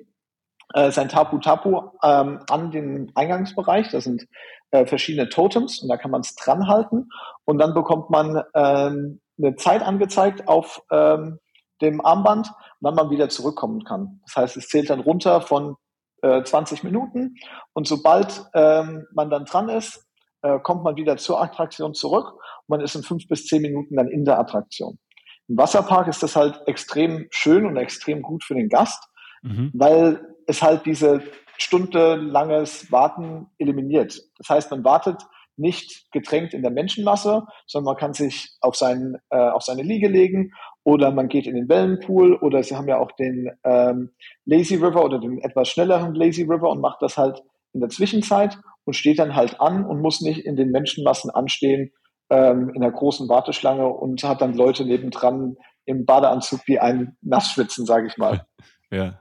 [0.73, 3.91] äh, sein Tapu Tapu ähm, an den Eingangsbereich.
[3.91, 4.27] Das sind
[4.71, 7.09] äh, verschiedene Totems und da kann man es dran halten
[7.45, 11.39] und dann bekommt man ähm, eine Zeit angezeigt auf ähm,
[11.81, 14.21] dem Armband, wann man wieder zurückkommen kann.
[14.25, 15.75] Das heißt, es zählt dann runter von
[16.21, 17.35] äh, 20 Minuten
[17.73, 20.05] und sobald ähm, man dann dran ist,
[20.41, 23.95] äh, kommt man wieder zur Attraktion zurück und man ist in fünf bis zehn Minuten
[23.95, 24.99] dann in der Attraktion.
[25.47, 29.03] Im Wasserpark ist das halt extrem schön und extrem gut für den Gast,
[29.41, 29.71] mhm.
[29.73, 31.21] weil es halt diese
[31.57, 34.19] stundenlanges Warten eliminiert.
[34.37, 35.21] Das heißt, man wartet
[35.57, 40.09] nicht gedrängt in der Menschenmasse, sondern man kann sich auf, sein, äh, auf seine Liege
[40.09, 40.51] legen
[40.85, 44.11] oder man geht in den Wellenpool oder sie haben ja auch den ähm,
[44.45, 47.41] Lazy River oder den etwas schnelleren Lazy River und macht das halt
[47.73, 51.91] in der Zwischenzeit und steht dann halt an und muss nicht in den Menschenmassen anstehen
[52.29, 57.51] ähm, in der großen Warteschlange und hat dann Leute nebendran im Badeanzug, die einen nass
[57.51, 58.45] schwitzen, sage ich mal.
[58.91, 59.19] Ja.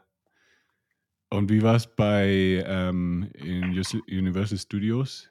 [1.31, 5.31] Und wie war es bei ähm, Universal Studios?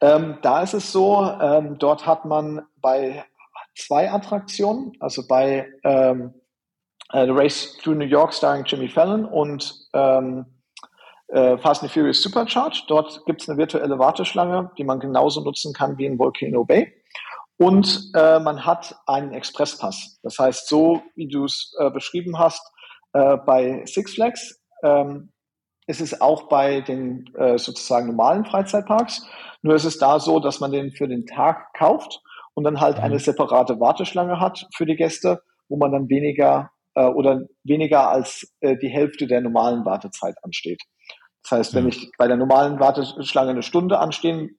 [0.00, 3.24] Ähm, da ist es so, ähm, dort hat man bei
[3.74, 6.34] zwei Attraktionen, also bei ähm,
[7.12, 10.46] äh, The Race to New York starring Jimmy Fallon und ähm,
[11.28, 12.84] äh, Fast and Furious Supercharged.
[12.88, 16.92] Dort gibt es eine virtuelle Warteschlange, die man genauso nutzen kann wie in Volcano Bay.
[17.58, 20.18] Und äh, man hat einen Expresspass.
[20.22, 22.62] Das heißt, so wie du es äh, beschrieben hast,
[23.12, 25.32] äh, bei Six Flags ähm,
[25.86, 29.26] ist es auch bei den äh, sozusagen normalen Freizeitparks.
[29.62, 32.20] Nur ist es da so, dass man den für den Tag kauft
[32.54, 33.20] und dann halt eine mhm.
[33.20, 38.76] separate Warteschlange hat für die Gäste, wo man dann weniger äh, oder weniger als äh,
[38.76, 40.82] die Hälfte der normalen Wartezeit ansteht.
[41.42, 44.58] Das heißt, wenn ich bei der normalen Warteschlange eine Stunde anstehen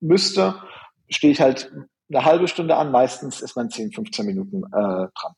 [0.00, 0.56] müsste,
[1.08, 1.70] stehe ich halt
[2.10, 2.90] eine halbe Stunde an.
[2.90, 5.34] Meistens ist man 10, 15 Minuten äh, dran.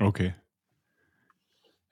[0.00, 0.34] Okay.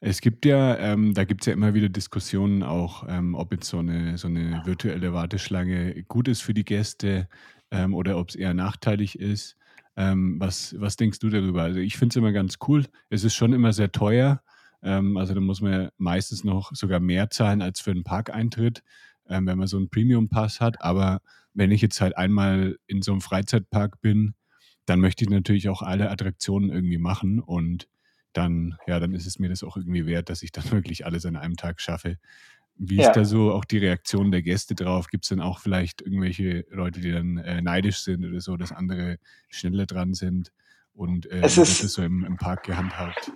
[0.00, 3.68] Es gibt ja, ähm, da gibt es ja immer wieder Diskussionen auch, ähm, ob jetzt
[3.68, 7.28] so eine, so eine virtuelle Warteschlange gut ist für die Gäste
[7.70, 9.56] ähm, oder ob es eher nachteilig ist.
[9.96, 11.62] Ähm, was, was denkst du darüber?
[11.62, 12.86] Also ich finde es immer ganz cool.
[13.08, 14.42] Es ist schon immer sehr teuer.
[14.82, 18.82] Ähm, also da muss man meistens noch sogar mehr zahlen als für einen Parkeintritt,
[19.28, 20.82] ähm, wenn man so einen Premium-Pass hat.
[20.82, 21.20] Aber
[21.54, 24.34] wenn ich jetzt halt einmal in so einem Freizeitpark bin,
[24.86, 27.88] dann möchte ich natürlich auch alle Attraktionen irgendwie machen und
[28.32, 31.26] dann, ja, dann ist es mir das auch irgendwie wert, dass ich dann wirklich alles
[31.26, 32.18] an einem Tag schaffe.
[32.82, 33.08] Wie ja.
[33.08, 35.08] ist da so auch die Reaktion der Gäste drauf?
[35.08, 38.72] Gibt es denn auch vielleicht irgendwelche Leute, die dann äh, neidisch sind oder so, dass
[38.72, 39.18] andere
[39.50, 40.50] schneller dran sind
[40.94, 43.30] und äh, es ist, das so im, im Park gehandhabt?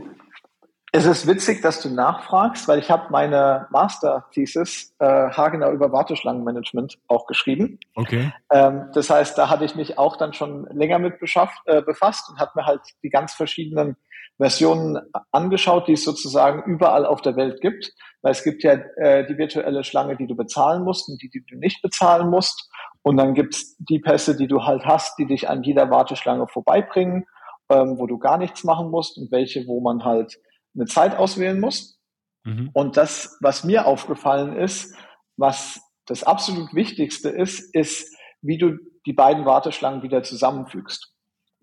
[0.93, 6.99] Es ist witzig, dass du nachfragst, weil ich habe meine Master-Thesis äh, haargenau über Warteschlangenmanagement
[7.09, 7.79] auch geschrieben.
[7.97, 8.33] Okay.
[8.51, 12.31] Ähm, das heißt, da hatte ich mich auch dann schon länger mit beschafft, äh, befasst
[12.31, 13.97] und habe mir halt die ganz verschiedenen
[14.37, 14.99] Versionen
[15.31, 17.93] angeschaut, die es sozusagen überall auf der Welt gibt.
[18.23, 21.45] Weil es gibt ja äh, die virtuelle Schlange, die du bezahlen musst und die, die
[21.49, 22.71] du nicht bezahlen musst.
[23.03, 27.27] Und dann gibt's die Pässe, die du halt hast, die dich an jeder Warteschlange vorbeibringen,
[27.69, 30.39] ähm, wo du gar nichts machen musst und welche, wo man halt
[30.75, 31.99] eine Zeit auswählen muss.
[32.45, 32.71] Mhm.
[32.73, 34.97] Und das, was mir aufgefallen ist,
[35.37, 41.14] was das absolut Wichtigste ist, ist, wie du die beiden Warteschlangen wieder zusammenfügst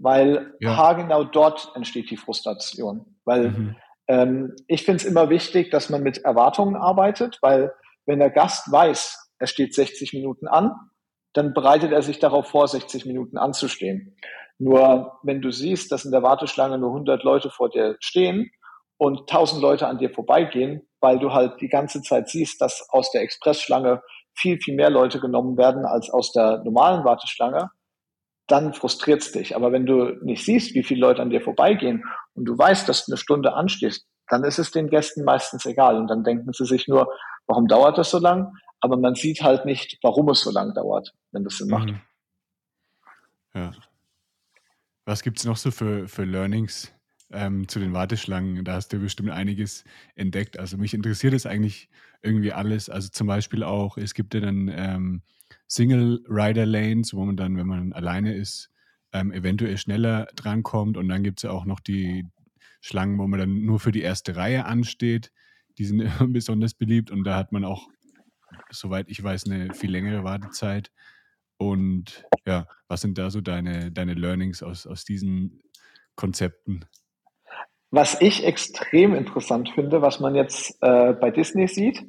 [0.02, 0.76] weil ja.
[0.76, 3.06] haargenau dort entsteht die Frustration.
[3.24, 3.76] Weil mhm.
[4.08, 7.74] ähm, ich finde es immer wichtig, dass man mit Erwartungen arbeitet, weil
[8.06, 10.74] wenn der Gast weiß, er steht 60 Minuten an,
[11.34, 14.18] dann bereitet er sich darauf vor, 60 Minuten anzustehen.
[14.58, 18.52] Nur wenn du siehst, dass in der Warteschlange nur 100 Leute vor dir stehen
[18.98, 23.12] und 1000 Leute an dir vorbeigehen, weil du halt die ganze Zeit siehst, dass aus
[23.12, 24.02] der Expressschlange
[24.34, 27.70] viel, viel mehr Leute genommen werden als aus der normalen Warteschlange,
[28.52, 29.56] dann frustriert es dich.
[29.56, 33.06] Aber wenn du nicht siehst, wie viele Leute an dir vorbeigehen und du weißt, dass
[33.06, 35.98] du eine Stunde anstehst, dann ist es den Gästen meistens egal.
[35.98, 37.14] Und dann denken sie sich nur,
[37.48, 38.54] warum dauert das so lang?
[38.80, 41.90] Aber man sieht halt nicht, warum es so lang dauert, wenn das Sinn macht.
[41.90, 42.02] Mhm.
[43.54, 43.72] Ja.
[45.06, 46.94] Was gibt es noch so für, für Learnings
[47.32, 48.64] ähm, zu den Warteschlangen?
[48.64, 49.84] Da hast du bestimmt einiges
[50.16, 50.58] entdeckt.
[50.60, 51.90] Also mich interessiert es eigentlich
[52.22, 52.90] irgendwie alles.
[52.90, 55.22] Also zum Beispiel auch, es gibt ja dann ähm,
[55.72, 58.70] Single-Rider-Lanes, wo man dann, wenn man alleine ist,
[59.14, 60.98] ähm, eventuell schneller drankommt.
[60.98, 62.26] Und dann gibt es ja auch noch die
[62.82, 65.32] Schlangen, wo man dann nur für die erste Reihe ansteht.
[65.78, 66.04] Die sind
[66.34, 67.88] besonders beliebt und da hat man auch,
[68.70, 70.92] soweit ich weiß, eine viel längere Wartezeit.
[71.56, 75.62] Und ja, was sind da so deine, deine Learnings aus, aus diesen
[76.16, 76.84] Konzepten?
[77.92, 82.04] Was ich extrem interessant finde, was man jetzt äh, bei Disney sieht,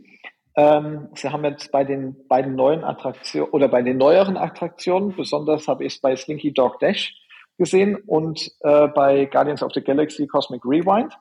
[0.57, 5.69] ähm, sie haben jetzt bei den beiden neuen Attraktionen oder bei den neueren Attraktionen, besonders
[5.69, 7.15] habe ich es bei Slinky Dog Dash
[7.59, 11.17] gesehen und äh, bei Guardians of the Galaxy Cosmic Rewind.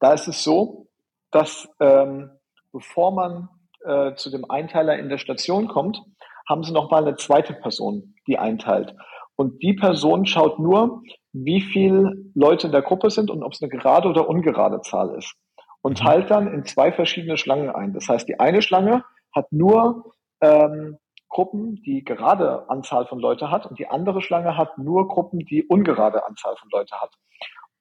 [0.00, 0.88] Da ist es so,
[1.30, 2.30] dass ähm,
[2.72, 3.48] bevor man
[3.84, 6.02] äh, zu dem Einteiler in der Station kommt,
[6.48, 8.94] haben sie nochmal eine zweite Person, die einteilt.
[9.36, 13.62] Und die Person schaut nur, wie viele Leute in der Gruppe sind und ob es
[13.62, 15.34] eine gerade oder ungerade Zahl ist.
[15.86, 17.92] Und teilt dann in zwei verschiedene Schlangen ein.
[17.92, 23.66] Das heißt, die eine Schlange hat nur ähm, Gruppen, die gerade Anzahl von Leute hat
[23.66, 27.14] und die andere Schlange hat nur Gruppen, die ungerade Anzahl von Leute hat.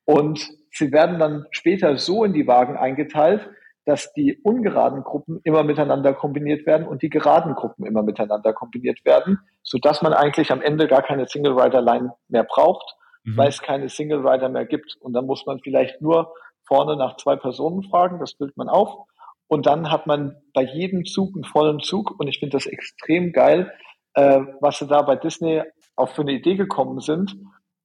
[0.04, 3.50] Und sie werden dann später so in die Wagen eingeteilt,
[3.86, 9.04] dass die ungeraden Gruppen immer miteinander kombiniert werden und die geraden Gruppen immer miteinander kombiniert
[9.04, 12.86] werden, so dass man eigentlich am Ende gar keine Single Rider Line mehr braucht,
[13.24, 13.36] mhm.
[13.36, 14.96] weil es keine Single Rider mehr gibt.
[15.00, 16.32] Und dann muss man vielleicht nur
[16.68, 19.08] vorne nach zwei Personen fragen, das bildet man auf.
[19.48, 22.20] Und dann hat man bei jedem Zug einen vollen Zug.
[22.20, 23.72] Und ich finde das extrem geil,
[24.14, 25.62] äh, was sie da bei Disney
[25.96, 27.36] auch für eine Idee gekommen sind.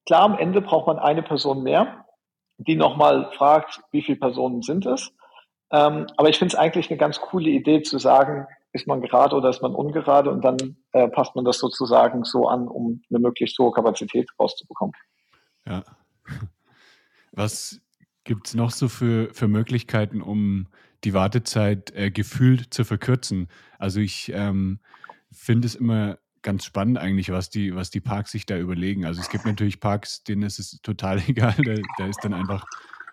[0.05, 2.05] Klar, am Ende braucht man eine Person mehr,
[2.57, 5.13] die nochmal fragt, wie viele Personen sind es.
[5.71, 9.35] Ähm, aber ich finde es eigentlich eine ganz coole Idee zu sagen, ist man gerade
[9.35, 13.19] oder ist man ungerade und dann äh, passt man das sozusagen so an, um eine
[13.19, 14.93] möglichst hohe Kapazität rauszubekommen.
[15.67, 15.83] Ja.
[17.31, 17.81] Was
[18.23, 20.67] gibt es noch so für, für Möglichkeiten, um
[21.03, 23.47] die Wartezeit äh, gefühlt zu verkürzen?
[23.79, 24.79] Also ich ähm,
[25.31, 29.05] finde es immer ganz spannend eigentlich, was die, was die Parks sich da überlegen.
[29.05, 32.65] Also es gibt natürlich Parks, denen ist es total egal, da, da ist dann einfach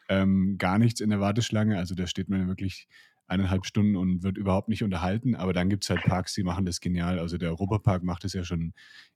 [0.08, 1.78] ähm, gar nichts in der Warteschlange.
[1.78, 2.88] Also da steht man wirklich
[3.26, 5.34] eineinhalb Stunden und wird überhaupt nicht unterhalten.
[5.34, 7.18] Aber dann gibt es halt Parks, die machen das genial.
[7.18, 8.72] Also der Europapark macht es ja schon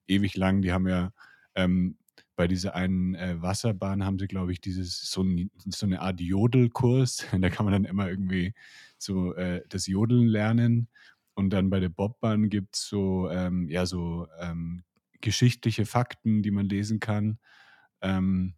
[0.07, 0.61] ewig lang.
[0.61, 1.13] Die haben ja
[1.55, 1.97] ähm,
[2.37, 6.21] bei dieser einen äh, Wasserbahn haben sie, glaube ich, dieses so, ein, so, eine Art
[6.21, 7.27] Jodelkurs.
[7.41, 8.55] Da kann man dann immer irgendwie
[8.99, 10.89] so äh, das Jodeln lernen.
[11.35, 14.83] Und dann bei der Bobbahn gibt es so, ähm, ja, so ähm,
[15.21, 17.39] geschichtliche Fakten, die man lesen kann.
[18.01, 18.55] Ähm,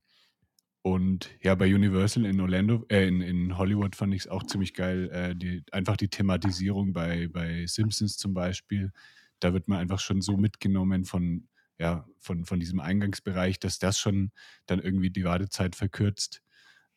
[0.83, 4.75] und ja, bei Universal in Orlando, äh, in, in Hollywood fand ich es auch ziemlich
[4.75, 5.09] geil.
[5.11, 8.93] Äh, die, einfach die Thematisierung bei, bei Simpsons zum Beispiel.
[9.40, 13.98] Da wird man einfach schon so mitgenommen von, ja, von, von diesem Eingangsbereich, dass das
[13.98, 14.30] schon
[14.66, 16.42] dann irgendwie die Wartezeit verkürzt.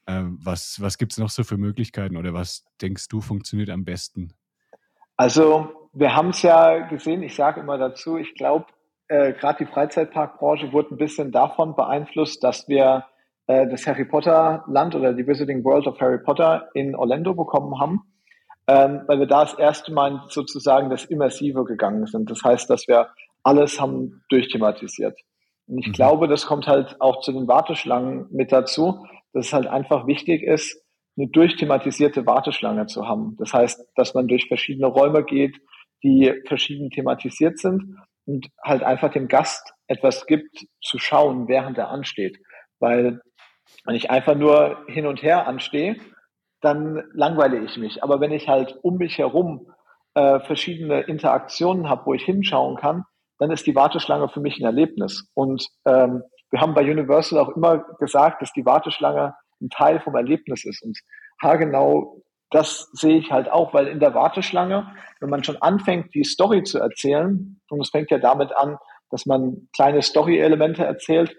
[0.06, 3.86] Äh, was was gibt es noch so für Möglichkeiten oder was denkst du funktioniert am
[3.86, 4.34] besten?
[5.18, 8.68] Also, wir haben es ja gesehen, ich sage immer dazu, ich glaube,
[9.08, 13.06] äh, gerade die Freizeitparkbranche wurde ein bisschen davon beeinflusst, dass wir
[13.48, 17.80] äh, das Harry Potter Land oder die Visiting World of Harry Potter in Orlando bekommen
[17.80, 18.02] haben,
[18.68, 22.30] ähm, weil wir da das erste Mal sozusagen das Immersive gegangen sind.
[22.30, 23.10] Das heißt, dass wir
[23.48, 25.18] alles haben durchthematisiert.
[25.68, 25.94] Und ich mhm.
[25.94, 30.44] glaube, das kommt halt auch zu den Warteschlangen mit dazu, dass es halt einfach wichtig
[30.44, 30.84] ist,
[31.18, 33.36] eine durchthematisierte Warteschlange zu haben.
[33.40, 35.58] Das heißt, dass man durch verschiedene Räume geht,
[36.04, 41.90] die verschieden thematisiert sind und halt einfach dem Gast etwas gibt zu schauen, während er
[41.90, 42.38] ansteht.
[42.80, 43.22] Weil
[43.86, 45.96] wenn ich einfach nur hin und her anstehe,
[46.62, 48.04] dann langweile ich mich.
[48.04, 49.72] Aber wenn ich halt um mich herum
[50.14, 53.06] äh, verschiedene Interaktionen habe, wo ich hinschauen kann,
[53.40, 55.30] dann ist die Warteschlange für mich ein Erlebnis.
[55.34, 60.16] Und ähm, wir haben bei Universal auch immer gesagt, dass die Warteschlange ein Teil vom
[60.16, 60.84] Erlebnis ist.
[60.84, 60.98] Und
[61.42, 64.88] haargenau das sehe ich halt auch, weil in der Warteschlange,
[65.20, 68.78] wenn man schon anfängt, die Story zu erzählen, und es fängt ja damit an,
[69.10, 71.36] dass man kleine Story-Elemente erzählt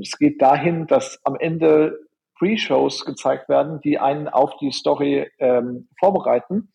[0.00, 1.98] es geht dahin, dass am Ende
[2.38, 6.72] Pre-Shows gezeigt werden, die einen auf die Story ähm, vorbereiten.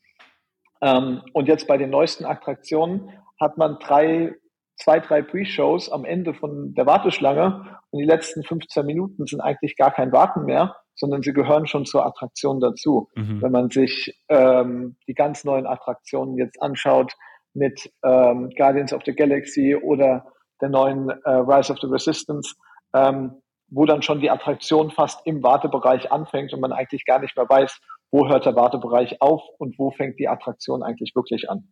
[0.82, 4.36] Ähm, und jetzt bei den neuesten Attraktionen hat man drei,
[4.82, 9.78] zwei, drei Pre-Shows am Ende von der Warteschlange und die letzten 15 Minuten sind eigentlich
[9.78, 13.08] gar kein Warten mehr, sondern sie gehören schon zur Attraktion dazu.
[13.16, 13.42] Mhm.
[13.42, 17.14] Wenn man sich ähm, die ganz neuen Attraktionen jetzt anschaut
[17.54, 20.26] mit ähm, Guardians of the Galaxy oder
[20.62, 22.56] der neuen äh, Rise of the Resistance,
[22.94, 27.36] ähm, wo dann schon die Attraktion fast im Wartebereich anfängt und man eigentlich gar nicht
[27.36, 27.80] mehr weiß,
[28.12, 31.72] wo hört der Wartebereich auf und wo fängt die Attraktion eigentlich wirklich an.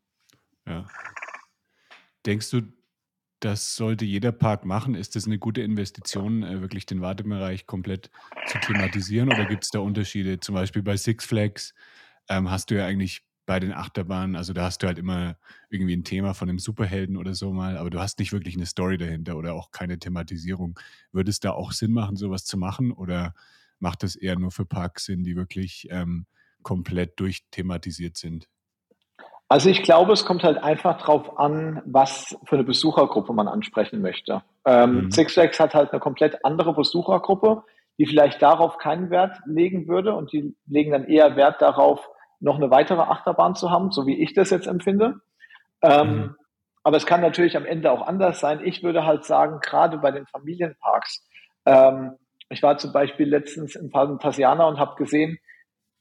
[0.65, 0.85] Ja.
[2.25, 2.61] Denkst du,
[3.39, 4.95] das sollte jeder Park machen?
[4.95, 8.11] Ist das eine gute Investition, äh, wirklich den Wartebereich komplett
[8.47, 9.29] zu thematisieren?
[9.29, 10.39] Oder gibt es da Unterschiede?
[10.39, 11.73] Zum Beispiel bei Six Flags
[12.29, 15.35] ähm, hast du ja eigentlich bei den Achterbahnen, also da hast du halt immer
[15.71, 18.67] irgendwie ein Thema von einem Superhelden oder so mal, aber du hast nicht wirklich eine
[18.67, 20.79] Story dahinter oder auch keine Thematisierung.
[21.11, 22.91] Würde es da auch Sinn machen, sowas zu machen?
[22.91, 23.33] Oder
[23.79, 26.27] macht das eher nur für Parks Sinn, die wirklich ähm,
[26.61, 28.47] komplett durchthematisiert sind?
[29.49, 33.99] Also ich glaube, es kommt halt einfach drauf an, was für eine Besuchergruppe man ansprechen
[33.99, 34.43] möchte.
[34.63, 35.11] Ähm, mhm.
[35.11, 37.63] Six Flags hat halt eine komplett andere Besuchergruppe,
[37.97, 42.07] die vielleicht darauf keinen Wert legen würde und die legen dann eher Wert darauf,
[42.39, 45.15] noch eine weitere Achterbahn zu haben, so wie ich das jetzt empfinde.
[45.81, 46.35] Ähm, mhm.
[46.83, 48.61] Aber es kann natürlich am Ende auch anders sein.
[48.63, 51.27] Ich würde halt sagen, gerade bei den Familienparks,
[51.65, 52.13] ähm,
[52.49, 55.39] ich war zum Beispiel letztens im Phantasiana und habe gesehen,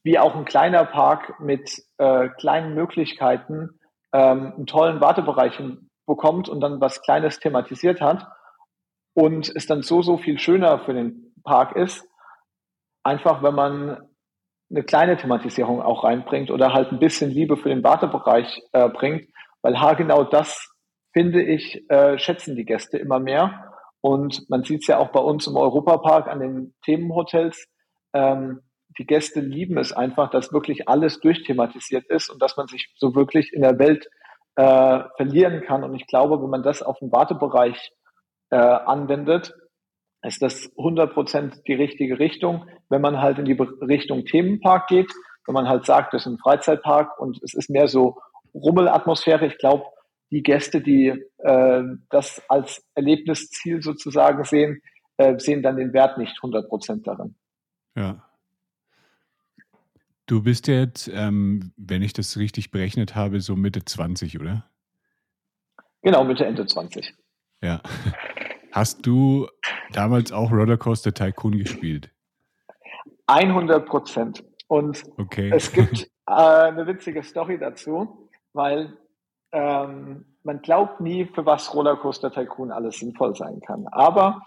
[0.03, 3.79] wie auch ein kleiner Park mit äh, kleinen Möglichkeiten
[4.13, 5.61] ähm, einen tollen Wartebereich
[6.05, 8.27] bekommt und dann was Kleines thematisiert hat
[9.13, 12.07] und es dann so, so viel schöner für den Park ist,
[13.03, 14.09] einfach wenn man
[14.69, 19.27] eine kleine Thematisierung auch reinbringt oder halt ein bisschen Liebe für den Wartebereich äh, bringt,
[19.61, 20.71] weil genau das,
[21.11, 23.73] finde ich, äh, schätzen die Gäste immer mehr.
[24.01, 27.67] Und man sieht es ja auch bei uns im Europapark an den Themenhotels.
[28.13, 28.61] Ähm,
[28.97, 33.15] die Gäste lieben es einfach, dass wirklich alles durchthematisiert ist und dass man sich so
[33.15, 34.09] wirklich in der Welt
[34.55, 35.83] äh, verlieren kann.
[35.83, 37.91] Und ich glaube, wenn man das auf den Wartebereich
[38.49, 39.53] äh, anwendet,
[40.21, 42.65] ist das 100% die richtige Richtung.
[42.89, 45.11] Wenn man halt in die Richtung Themenpark geht,
[45.45, 48.17] wenn man halt sagt, das ist ein Freizeitpark und es ist mehr so
[48.53, 49.85] Rummelatmosphäre, ich glaube,
[50.31, 54.81] die Gäste, die äh, das als Erlebnisziel sozusagen sehen,
[55.17, 57.35] äh, sehen dann den Wert nicht 100% darin.
[57.95, 58.28] Ja.
[60.29, 64.69] Du bist jetzt, ähm, wenn ich das richtig berechnet habe, so Mitte 20, oder?
[66.03, 67.15] Genau, Mitte, Ende 20.
[67.63, 67.81] Ja.
[68.71, 69.47] Hast du
[69.91, 72.11] damals auch Rollercoaster Tycoon gespielt?
[73.25, 74.43] 100 Prozent.
[74.67, 75.49] Und okay.
[75.51, 78.95] es gibt äh, eine witzige Story dazu, weil
[79.51, 83.87] ähm, man glaubt nie, für was Rollercoaster Tycoon alles sinnvoll sein kann.
[83.87, 84.43] Aber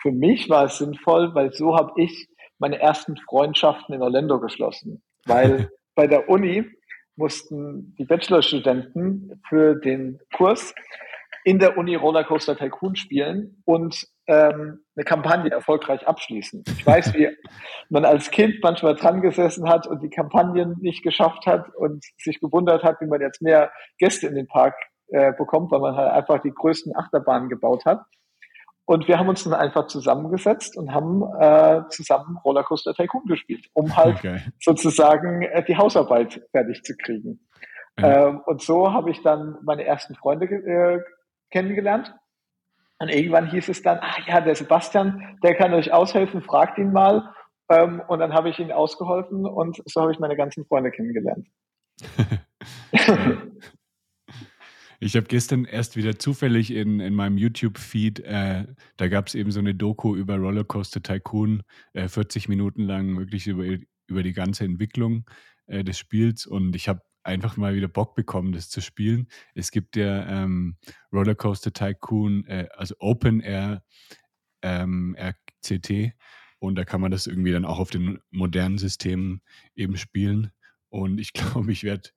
[0.00, 2.28] für mich war es sinnvoll, weil so habe ich
[2.60, 5.02] meine ersten Freundschaften in Orlando geschlossen.
[5.26, 6.64] Weil bei der Uni
[7.16, 10.74] mussten die Bachelorstudenten für den Kurs
[11.44, 16.64] in der Uni Rollercoaster Tycoon spielen und ähm, eine Kampagne erfolgreich abschließen.
[16.66, 17.28] Ich weiß, wie
[17.90, 22.40] man als Kind manchmal dran gesessen hat und die Kampagnen nicht geschafft hat und sich
[22.40, 24.74] gewundert hat, wie man jetzt mehr Gäste in den Park
[25.08, 28.00] äh, bekommt, weil man halt einfach die größten Achterbahnen gebaut hat.
[28.86, 33.96] Und wir haben uns dann einfach zusammengesetzt und haben äh, zusammen Rollercoaster Tycoon gespielt, um
[33.96, 34.40] halt okay.
[34.60, 37.40] sozusagen äh, die Hausarbeit fertig zu kriegen.
[37.98, 38.28] Ja.
[38.28, 41.00] Ähm, und so habe ich dann meine ersten Freunde äh,
[41.50, 42.14] kennengelernt.
[42.98, 46.92] Und irgendwann hieß es dann, ah ja, der Sebastian, der kann euch aushelfen, fragt ihn
[46.92, 47.34] mal.
[47.70, 51.48] Ähm, und dann habe ich ihn ausgeholfen und so habe ich meine ganzen Freunde kennengelernt.
[55.04, 58.64] Ich habe gestern erst wieder zufällig in, in meinem YouTube-Feed, äh,
[58.96, 61.62] da gab es eben so eine Doku über Rollercoaster Tycoon,
[61.92, 63.66] äh, 40 Minuten lang wirklich über,
[64.06, 65.28] über die ganze Entwicklung
[65.66, 69.28] äh, des Spiels und ich habe einfach mal wieder Bock bekommen, das zu spielen.
[69.54, 70.78] Es gibt ja ähm,
[71.12, 73.84] Rollercoaster Tycoon, äh, also Open Air
[74.62, 76.14] ähm, RCT
[76.60, 79.42] und da kann man das irgendwie dann auch auf den modernen Systemen
[79.74, 80.50] eben spielen.
[80.88, 82.08] Und ich glaube, ich werde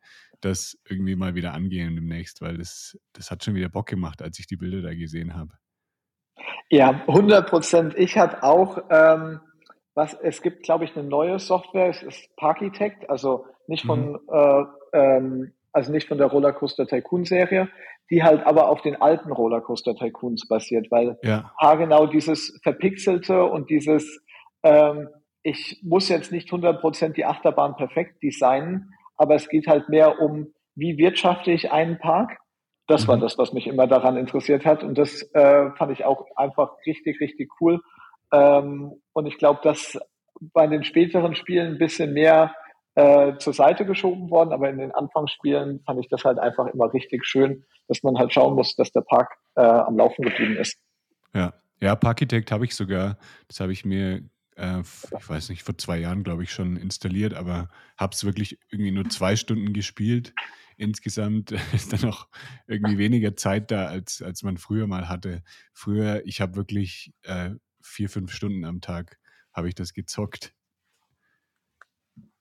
[0.41, 4.39] das irgendwie mal wieder angehen demnächst, weil das, das hat schon wieder Bock gemacht, als
[4.39, 5.53] ich die Bilder da gesehen habe.
[6.69, 7.93] Ja, 100 Prozent.
[7.97, 9.39] Ich hatte auch, ähm,
[9.95, 14.19] was, es gibt, glaube ich, eine neue Software, es ist Parkitect, also nicht von, mhm.
[14.31, 17.69] äh, ähm, also nicht von der Rollercoaster Tycoon Serie,
[18.09, 21.51] die halt aber auf den alten Rollercoaster Tycoons basiert, weil ja.
[21.75, 24.23] genau dieses verpixelte und dieses,
[24.63, 25.09] ähm,
[25.43, 30.19] ich muss jetzt nicht 100 Prozent die Achterbahn perfekt designen, aber es geht halt mehr
[30.21, 32.37] um, wie wirtschafte ich einen Park.
[32.87, 33.07] Das mhm.
[33.09, 34.83] war das, was mich immer daran interessiert hat.
[34.83, 37.81] Und das äh, fand ich auch einfach richtig, richtig cool.
[38.31, 39.97] Ähm, und ich glaube, dass
[40.39, 42.53] bei den späteren Spielen ein bisschen mehr
[42.95, 46.93] äh, zur Seite geschoben worden, aber in den Anfangsspielen fand ich das halt einfach immer
[46.93, 50.79] richtig schön, dass man halt schauen muss, dass der Park äh, am Laufen geblieben ist.
[51.33, 53.17] Ja, ja, Parkitect habe ich sogar.
[53.47, 54.21] Das habe ich mir
[54.57, 58.59] äh, ich weiß nicht, vor zwei Jahren, glaube ich, schon installiert, aber habe es wirklich
[58.69, 60.33] irgendwie nur zwei Stunden gespielt.
[60.77, 62.27] insgesamt ist dann noch
[62.67, 65.43] irgendwie weniger Zeit da, als, als man früher mal hatte.
[65.73, 67.51] Früher, ich habe wirklich äh,
[67.81, 69.17] vier, fünf Stunden am Tag
[69.53, 70.53] habe ich das gezockt.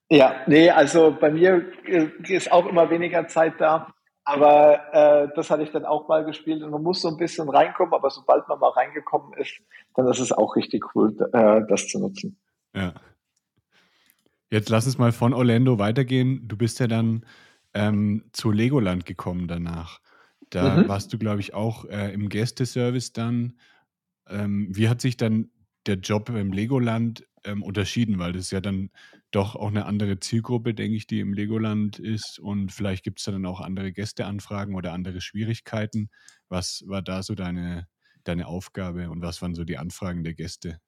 [0.09, 3.93] Ja, nee, also bei mir äh, ist auch immer weniger Zeit da.
[4.29, 7.49] Aber äh, das hatte ich dann auch mal gespielt und man muss so ein bisschen
[7.49, 9.61] reinkommen, aber sobald man mal reingekommen ist,
[9.95, 12.37] dann ist es auch richtig cool, äh, das zu nutzen.
[12.75, 12.95] Ja.
[14.51, 16.49] Jetzt lass uns mal von Orlando weitergehen.
[16.49, 17.25] Du bist ja dann
[17.73, 20.01] ähm, zu Legoland gekommen danach.
[20.51, 20.89] Da mhm.
[20.89, 23.55] warst du, glaube ich, auch äh, im Gästeservice dann.
[24.29, 25.51] Ähm, wie hat sich dann
[25.87, 28.19] der Job im Legoland ähm, unterschieden?
[28.19, 28.91] Weil das ist ja dann
[29.37, 32.39] doch auch eine andere Zielgruppe, denke ich, die im Legoland ist.
[32.39, 36.09] Und vielleicht gibt es dann auch andere Gästeanfragen oder andere Schwierigkeiten.
[36.49, 37.87] Was war da so deine,
[38.25, 40.79] deine Aufgabe und was waren so die Anfragen der Gäste?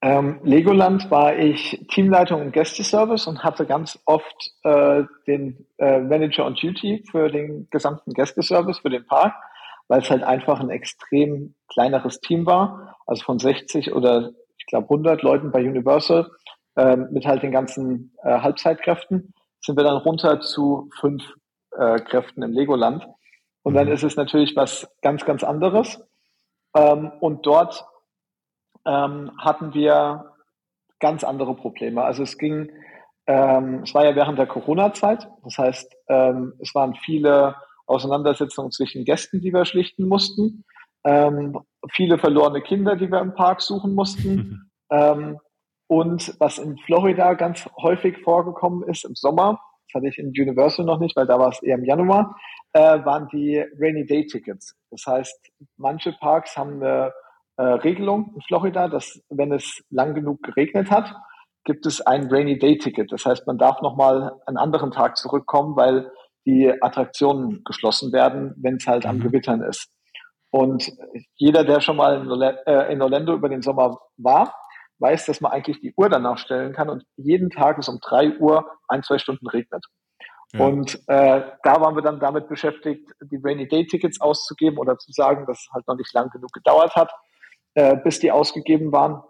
[0.00, 6.46] Ähm, Legoland war ich Teamleitung im Gästeservice und hatte ganz oft äh, den äh, Manager
[6.46, 9.34] on Duty für den gesamten Gästeservice, für den Park,
[9.88, 14.84] weil es halt einfach ein extrem kleineres Team war, also von 60 oder ich glaube
[14.84, 16.30] 100 Leuten bei Universal
[16.76, 21.22] ähm, mit halt den ganzen äh, Halbzeitkräften, sind wir dann runter zu fünf
[21.76, 23.06] äh, Kräften im Legoland.
[23.62, 23.92] Und dann mhm.
[23.92, 26.00] ist es natürlich was ganz, ganz anderes.
[26.74, 27.84] Ähm, und dort
[28.86, 30.32] ähm, hatten wir
[30.98, 32.02] ganz andere Probleme.
[32.02, 32.70] Also es ging,
[33.26, 35.28] ähm, es war ja während der Corona-Zeit.
[35.44, 37.56] Das heißt, ähm, es waren viele
[37.86, 40.64] Auseinandersetzungen zwischen Gästen, die wir schlichten mussten.
[41.04, 41.58] Ähm,
[41.90, 44.70] viele verlorene Kinder, die wir im Park suchen mussten.
[44.90, 45.40] Mhm.
[45.92, 50.86] Und was in Florida ganz häufig vorgekommen ist im Sommer, das hatte ich in Universal
[50.86, 52.34] noch nicht, weil da war es eher im Januar,
[52.72, 54.74] äh, waren die Rainy Day Tickets.
[54.90, 57.12] Das heißt, manche Parks haben eine
[57.58, 61.14] äh, Regelung in Florida, dass wenn es lang genug geregnet hat,
[61.64, 63.12] gibt es ein Rainy Day Ticket.
[63.12, 66.10] Das heißt, man darf nochmal einen anderen Tag zurückkommen, weil
[66.46, 69.24] die Attraktionen geschlossen werden, wenn es halt am mhm.
[69.24, 69.90] Gewittern ist.
[70.50, 70.90] Und
[71.36, 72.22] jeder, der schon mal
[72.88, 74.54] in Orlando über den Sommer war,
[74.98, 78.36] weiß, dass man eigentlich die Uhr danach stellen kann und jeden Tag es um drei
[78.38, 79.84] Uhr ein, zwei Stunden regnet.
[80.52, 80.66] Ja.
[80.66, 85.10] Und äh, da waren wir dann damit beschäftigt, die Rainy Day Tickets auszugeben oder zu
[85.12, 87.10] sagen, dass es halt noch nicht lang genug gedauert hat,
[87.74, 89.22] äh, bis die ausgegeben waren.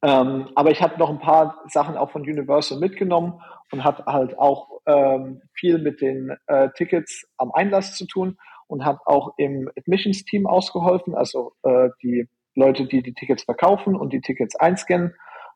[0.00, 4.38] Ähm, aber ich habe noch ein paar Sachen auch von Universal mitgenommen und hat halt
[4.38, 9.70] auch ähm, viel mit den äh, Tickets am Einlass zu tun und habe auch im
[9.76, 12.28] Admissions Team ausgeholfen, also äh, die
[12.58, 15.14] Leute, die die Tickets verkaufen und die Tickets einscannen.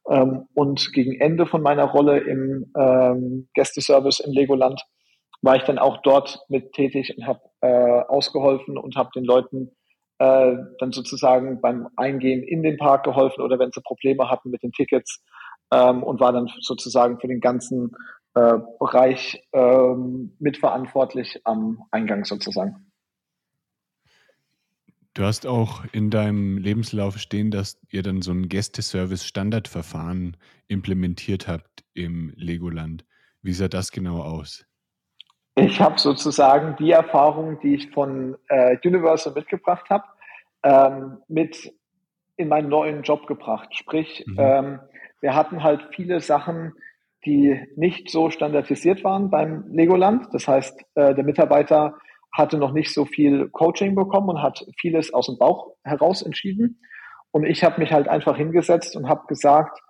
[0.08, 4.82] Ähm, und gegen Ende von meiner Rolle im ähm, Gästeservice in Legoland
[5.42, 9.72] war ich dann auch dort mit tätig und habe äh, ausgeholfen und habe den Leuten
[10.18, 14.62] äh, dann sozusagen beim Eingehen in den Park geholfen oder wenn sie Probleme hatten mit
[14.62, 15.22] den Tickets
[15.72, 17.92] ähm, und war dann sozusagen für den ganzen
[18.34, 22.91] äh, Bereich ähm, mitverantwortlich am Eingang sozusagen.
[25.14, 30.38] Du hast auch in deinem Lebenslauf stehen, dass ihr dann so ein Gästeservice-Standardverfahren
[30.68, 33.04] implementiert habt im Legoland.
[33.42, 34.64] Wie sah das genau aus?
[35.54, 40.04] Ich habe sozusagen die Erfahrung, die ich von äh, Universal mitgebracht habe,
[40.62, 41.74] ähm, mit
[42.36, 43.76] in meinen neuen Job gebracht.
[43.76, 44.36] Sprich, mhm.
[44.38, 44.80] ähm,
[45.20, 46.72] wir hatten halt viele Sachen,
[47.26, 50.28] die nicht so standardisiert waren beim Legoland.
[50.32, 51.98] Das heißt, äh, der Mitarbeiter
[52.32, 56.80] hatte noch nicht so viel Coaching bekommen und hat vieles aus dem Bauch heraus entschieden.
[57.30, 59.80] Und ich habe mich halt einfach hingesetzt und habe gesagt,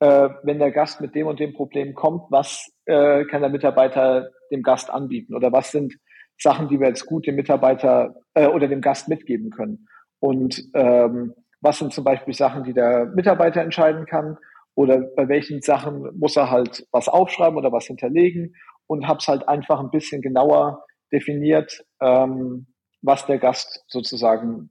[0.00, 4.28] äh, wenn der Gast mit dem und dem Problem kommt, was äh, kann der Mitarbeiter
[4.50, 5.94] dem Gast anbieten oder was sind
[6.38, 9.86] Sachen, die wir jetzt gut dem Mitarbeiter äh, oder dem Gast mitgeben können.
[10.18, 14.38] Und ähm, was sind zum Beispiel Sachen, die der Mitarbeiter entscheiden kann
[14.74, 18.54] oder bei welchen Sachen muss er halt was aufschreiben oder was hinterlegen
[18.86, 22.66] und habe es halt einfach ein bisschen genauer definiert, ähm,
[23.02, 24.70] was der Gast sozusagen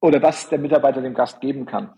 [0.00, 1.92] oder was der Mitarbeiter dem Gast geben kann.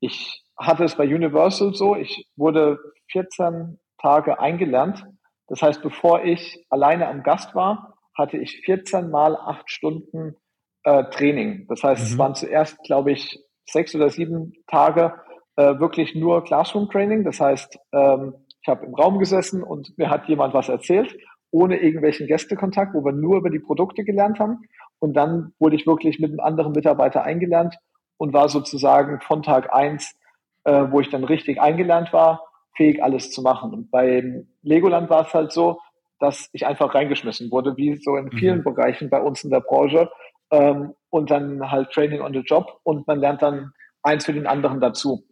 [0.00, 2.78] Ich hatte es bei Universal so, ich wurde
[3.12, 5.04] 14 Tage eingelernt.
[5.48, 10.36] Das heißt, bevor ich alleine am Gast war, hatte ich 14 mal acht Stunden
[10.84, 11.66] äh, Training.
[11.68, 12.06] Das heißt, mhm.
[12.06, 15.14] es waren zuerst, glaube ich, sechs oder sieben Tage
[15.56, 17.24] äh, wirklich nur Classroom-Training.
[17.24, 21.16] Das heißt, ähm, ich habe im Raum gesessen und mir hat jemand was erzählt
[21.50, 24.62] ohne irgendwelchen Gästekontakt, wo wir nur über die Produkte gelernt haben.
[24.98, 27.76] Und dann wurde ich wirklich mit einem anderen Mitarbeiter eingelernt
[28.16, 30.16] und war sozusagen von Tag eins,
[30.64, 32.44] äh, wo ich dann richtig eingelernt war,
[32.76, 33.72] fähig alles zu machen.
[33.72, 35.78] Und beim Legoland war es halt so,
[36.18, 38.64] dass ich einfach reingeschmissen wurde, wie so in vielen mhm.
[38.64, 40.10] Bereichen bei uns in der Branche.
[40.50, 43.72] Ähm, und dann halt Training on the Job und man lernt dann
[44.02, 45.24] eins für den anderen dazu.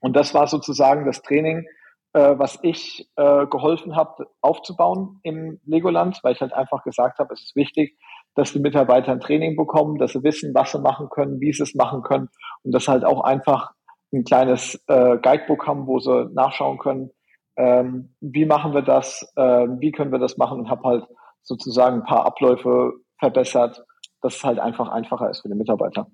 [0.00, 1.66] Und das war sozusagen das Training,
[2.14, 7.34] äh, was ich äh, geholfen habe, aufzubauen im Legoland, weil ich halt einfach gesagt habe,
[7.34, 7.98] es ist wichtig,
[8.34, 11.64] dass die Mitarbeiter ein Training bekommen, dass sie wissen, was sie machen können, wie sie
[11.64, 12.28] es machen können
[12.62, 13.72] und dass halt auch einfach
[14.12, 17.10] ein kleines äh, Guidebook haben, wo sie nachschauen können,
[17.56, 21.04] ähm, wie machen wir das, äh, wie können wir das machen und habe halt
[21.42, 23.84] sozusagen ein paar Abläufe verbessert,
[24.22, 26.06] dass es halt einfach einfacher ist für die Mitarbeiter.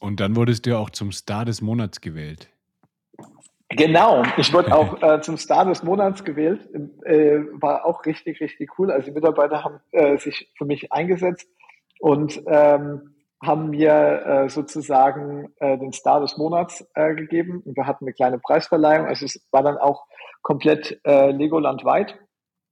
[0.00, 2.50] Und dann wurdest du auch zum Star des Monats gewählt.
[3.76, 6.68] Genau, ich wurde auch äh, zum Star des Monats gewählt.
[7.04, 8.90] Äh, war auch richtig, richtig cool.
[8.90, 11.48] Also die Mitarbeiter haben äh, sich für mich eingesetzt
[11.98, 17.62] und ähm, haben mir äh, sozusagen äh, den Star des Monats äh, gegeben.
[17.64, 19.06] Und wir hatten eine kleine Preisverleihung.
[19.06, 20.06] Also es war dann auch
[20.42, 22.18] komplett Legoland weit.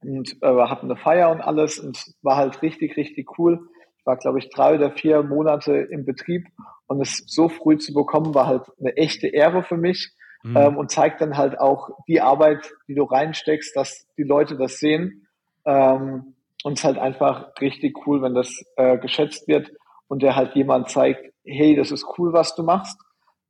[0.03, 3.67] Und wir hatten eine Feier und alles und war halt richtig, richtig cool.
[3.99, 6.49] Ich war, glaube ich, drei oder vier Monate im Betrieb
[6.87, 10.57] und es so früh zu bekommen, war halt eine echte Ehre für mich mhm.
[10.57, 14.79] ähm, und zeigt dann halt auch die Arbeit, die du reinsteckst, dass die Leute das
[14.79, 15.27] sehen.
[15.65, 16.35] Ähm,
[16.65, 19.71] und es ist halt einfach richtig cool, wenn das äh, geschätzt wird
[20.09, 23.01] und der halt jemand zeigt, hey, das ist cool, was du machst.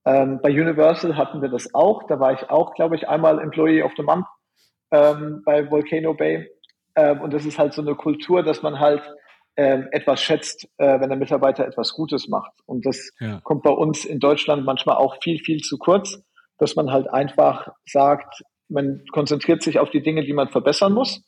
[0.04, 2.04] Ähm, bei Universal hatten wir das auch.
[2.06, 4.26] Da war ich auch, glaube ich, einmal Employee of the Month
[4.90, 6.48] ähm, bei Volcano Bay.
[6.96, 9.02] Ähm, und das ist halt so eine Kultur, dass man halt
[9.56, 12.52] ähm, etwas schätzt, äh, wenn der Mitarbeiter etwas Gutes macht.
[12.66, 13.40] Und das ja.
[13.42, 16.22] kommt bei uns in Deutschland manchmal auch viel, viel zu kurz,
[16.62, 21.22] dass man halt einfach sagt, man konzentriert sich auf die Dinge, die man verbessern muss.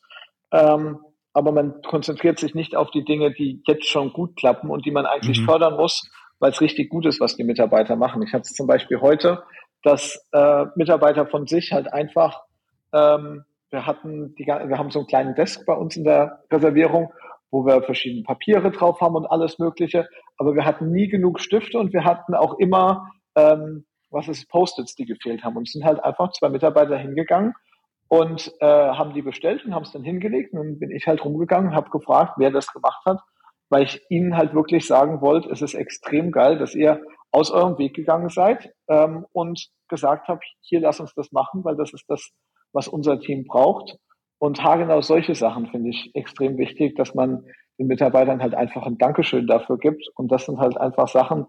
[0.52, 0.98] Ähm,
[1.32, 4.92] aber man konzentriert sich nicht auf die Dinge, die jetzt schon gut klappen und die
[4.92, 5.46] man eigentlich mhm.
[5.46, 6.08] fördern muss,
[6.38, 8.22] weil es richtig gut ist, was die Mitarbeiter machen.
[8.22, 9.42] Ich hatte es zum Beispiel heute,
[9.82, 12.42] dass äh, Mitarbeiter von sich halt einfach
[12.92, 17.12] ähm, wir hatten die, wir haben so einen kleinen Desk bei uns in der Reservierung,
[17.50, 20.08] wo wir verschiedene Papiere drauf haben und alles Mögliche.
[20.38, 23.84] Aber wir hatten nie genug Stifte und wir hatten auch immer, ähm,
[24.14, 25.56] was ist Post-its, die gefehlt haben.
[25.56, 27.52] Und sind halt einfach zwei Mitarbeiter hingegangen
[28.08, 30.52] und äh, haben die bestellt und haben es dann hingelegt.
[30.52, 33.20] Und dann bin ich halt rumgegangen und habe gefragt, wer das gemacht hat,
[33.68, 37.02] weil ich ihnen halt wirklich sagen wollte, es ist extrem geil, dass ihr
[37.32, 41.76] aus eurem Weg gegangen seid ähm, und gesagt habt, hier lass uns das machen, weil
[41.76, 42.30] das ist das,
[42.72, 43.96] was unser Team braucht.
[44.38, 47.44] Und haargenau solche Sachen finde ich extrem wichtig, dass man
[47.78, 50.04] den Mitarbeitern halt einfach ein Dankeschön dafür gibt.
[50.14, 51.46] Und das sind halt einfach Sachen,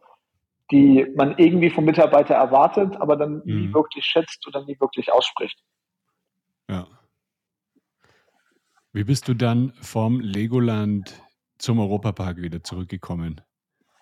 [0.71, 3.67] die man irgendwie vom Mitarbeiter erwartet, aber dann mhm.
[3.67, 5.59] nie wirklich schätzt oder nie wirklich ausspricht.
[6.69, 6.87] Ja.
[8.91, 11.21] Wie bist du dann vom Legoland
[11.57, 13.41] zum Europapark wieder zurückgekommen?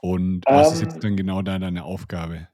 [0.02, 2.48] Und was ähm, ist jetzt dann genau da deine Aufgabe?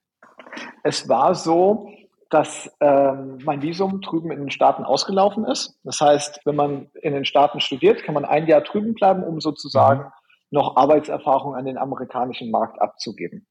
[0.84, 1.90] Es war so,
[2.30, 5.80] dass ähm, mein Visum drüben in den Staaten ausgelaufen ist.
[5.84, 9.42] Das heißt, wenn man in den Staaten studiert, kann man ein Jahr drüben bleiben, um
[9.42, 10.12] sozusagen mhm.
[10.52, 13.48] noch Arbeitserfahrung an den amerikanischen Markt abzugeben.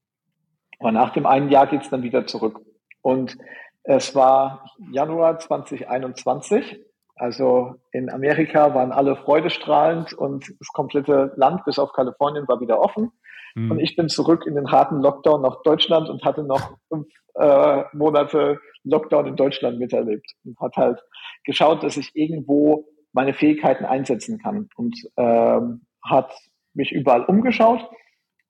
[0.79, 2.61] Aber nach dem einen Jahr geht's dann wieder zurück.
[3.01, 3.37] Und
[3.83, 6.79] es war Januar 2021.
[7.15, 12.79] Also in Amerika waren alle freudestrahlend und das komplette Land bis auf Kalifornien war wieder
[12.79, 13.11] offen.
[13.55, 13.71] Mhm.
[13.71, 17.83] Und ich bin zurück in den harten Lockdown nach Deutschland und hatte noch fünf äh,
[17.93, 21.01] Monate Lockdown in Deutschland miterlebt und hat halt
[21.43, 26.31] geschaut, dass ich irgendwo meine Fähigkeiten einsetzen kann und ähm, hat
[26.73, 27.89] mich überall umgeschaut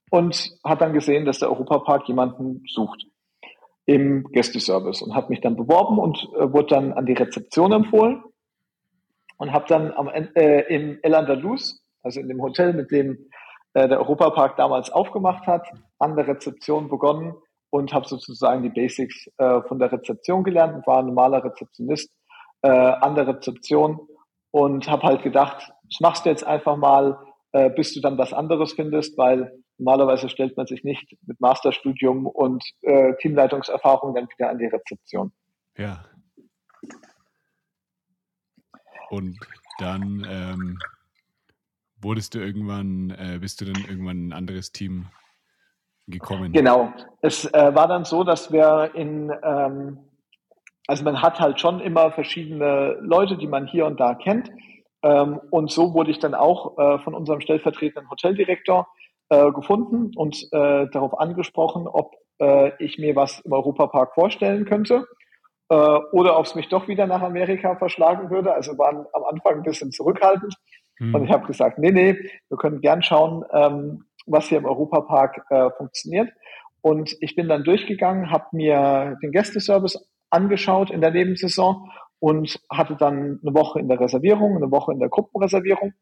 [0.10, 3.06] und hat dann gesehen, dass der Europapark jemanden sucht
[3.86, 8.24] im Gästeservice und hat mich dann beworben und äh, wurde dann an die Rezeption empfohlen
[9.38, 13.30] und habe dann am, äh, im El Andalus, also in dem Hotel, mit dem
[13.74, 17.34] äh, der Europapark damals aufgemacht hat, an der Rezeption begonnen
[17.72, 22.12] und habe sozusagen die Basics äh, von der Rezeption gelernt und war ein normaler Rezeptionist
[22.62, 24.00] äh, an der Rezeption
[24.52, 27.18] und habe halt gedacht, das machst du jetzt einfach mal,
[27.52, 32.28] äh, bis du dann was anderes findest, weil normalerweise stellt man sich nicht mit Masterstudium
[32.28, 35.32] und äh, Teamleitungserfahrung dann wieder an die Rezeption.
[35.78, 36.04] Ja.
[39.10, 39.40] Und
[39.80, 40.80] dann ähm,
[42.02, 45.08] wurdest du irgendwann, äh, bist du dann irgendwann ein anderes Team
[46.08, 46.52] gekommen?
[46.52, 46.94] Genau.
[47.22, 50.00] Es äh, war dann so, dass wir in, ähm,
[50.88, 54.52] also man hat halt schon immer verschiedene Leute, die man hier und da kennt.
[55.02, 58.88] Ähm, und so wurde ich dann auch äh, von unserem stellvertretenden Hoteldirektor
[59.30, 65.06] äh, gefunden und äh, darauf angesprochen, ob äh, ich mir was im Europapark vorstellen könnte
[65.70, 65.76] äh,
[66.12, 68.54] oder ob es mich doch wieder nach Amerika verschlagen würde.
[68.54, 70.56] Also waren am Anfang ein bisschen zurückhaltend.
[70.98, 71.16] Hm.
[71.16, 72.18] Und ich habe gesagt, nee, nee,
[72.50, 76.30] wir können gern schauen, ähm, was hier im Europapark äh, funktioniert.
[76.82, 82.96] Und ich bin dann durchgegangen, habe mir den Gästeservice angeschaut in der Nebensaison und hatte
[82.96, 85.94] dann eine Woche in der Reservierung, eine Woche in der Gruppenreservierung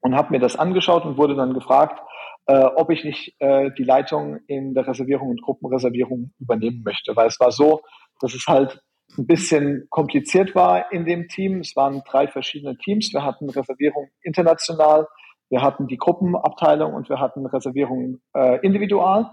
[0.00, 2.00] und habe mir das angeschaut und wurde dann gefragt,
[2.48, 7.14] äh, ob ich nicht äh, die Leitung in der Reservierung und Gruppenreservierung übernehmen möchte.
[7.14, 7.82] Weil es war so,
[8.20, 8.80] dass es halt
[9.16, 11.60] ein bisschen kompliziert war in dem Team.
[11.60, 13.12] Es waren drei verschiedene Teams.
[13.12, 15.06] Wir hatten Reservierung international,
[15.50, 19.30] wir hatten die Gruppenabteilung und wir hatten Reservierung äh, individual.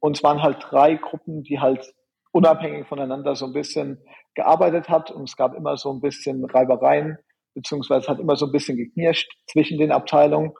[0.00, 1.94] Und es waren halt drei Gruppen, die halt
[2.32, 3.98] unabhängig voneinander so ein bisschen
[4.34, 5.10] gearbeitet hat.
[5.10, 7.18] Und es gab immer so ein bisschen Reibereien,
[7.54, 10.52] beziehungsweise hat immer so ein bisschen geknirscht zwischen den Abteilungen.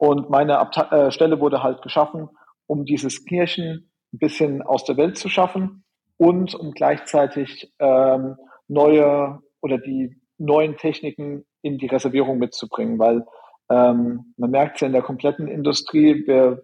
[0.00, 2.30] Und meine Abte äh, Stelle wurde halt geschaffen,
[2.66, 5.84] um dieses Knirschen ein bisschen aus der Welt zu schaffen
[6.16, 8.36] und um gleichzeitig ähm,
[8.66, 13.26] neue oder die neuen Techniken in die Reservierung mitzubringen, weil
[13.68, 16.62] ähm, man merkt es ja in der kompletten Industrie, wir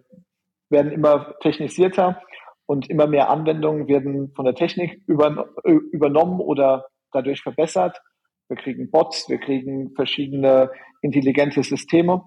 [0.69, 2.19] werden immer technisierter
[2.65, 5.47] und immer mehr Anwendungen werden von der Technik über,
[5.91, 8.01] übernommen oder dadurch verbessert.
[8.47, 10.71] Wir kriegen Bots, wir kriegen verschiedene
[11.03, 12.23] intelligente Systeme.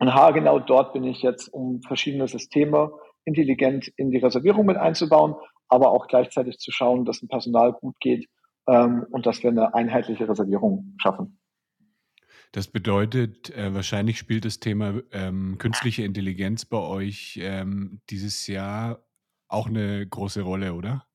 [0.00, 2.90] Und haargenau dort bin ich jetzt, um verschiedene Systeme
[3.26, 5.34] intelligent in die Reservierung mit einzubauen,
[5.68, 8.26] aber auch gleichzeitig zu schauen, dass dem Personal gut geht
[8.66, 11.38] ähm, und dass wir eine einheitliche Reservierung schaffen.
[12.52, 19.04] Das bedeutet, äh, wahrscheinlich spielt das Thema ähm, künstliche Intelligenz bei euch ähm, dieses Jahr
[19.48, 21.06] auch eine große Rolle, oder?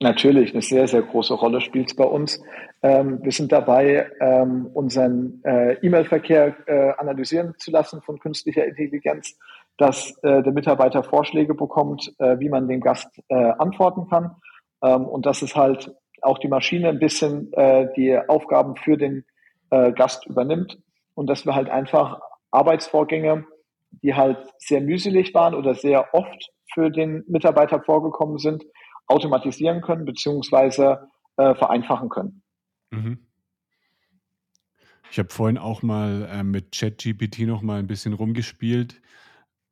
[0.00, 2.42] Natürlich, eine sehr, sehr große Rolle spielt es bei uns.
[2.82, 9.36] Ähm, wir sind dabei, ähm, unseren äh, E-Mail-Verkehr äh, analysieren zu lassen von künstlicher Intelligenz
[9.78, 14.36] dass äh, der Mitarbeiter Vorschläge bekommt, äh, wie man dem Gast äh, antworten kann
[14.82, 19.24] ähm, und dass es halt auch die Maschine ein bisschen äh, die Aufgaben für den
[19.68, 20.78] Gast übernimmt
[21.14, 22.20] und dass wir halt einfach
[22.52, 23.46] Arbeitsvorgänge,
[23.90, 28.64] die halt sehr mühselig waren oder sehr oft für den Mitarbeiter vorgekommen sind,
[29.06, 32.42] automatisieren können beziehungsweise äh, vereinfachen können.
[32.90, 33.26] Mhm.
[35.10, 39.00] Ich habe vorhin auch mal äh, mit ChatGPT noch mal ein bisschen rumgespielt.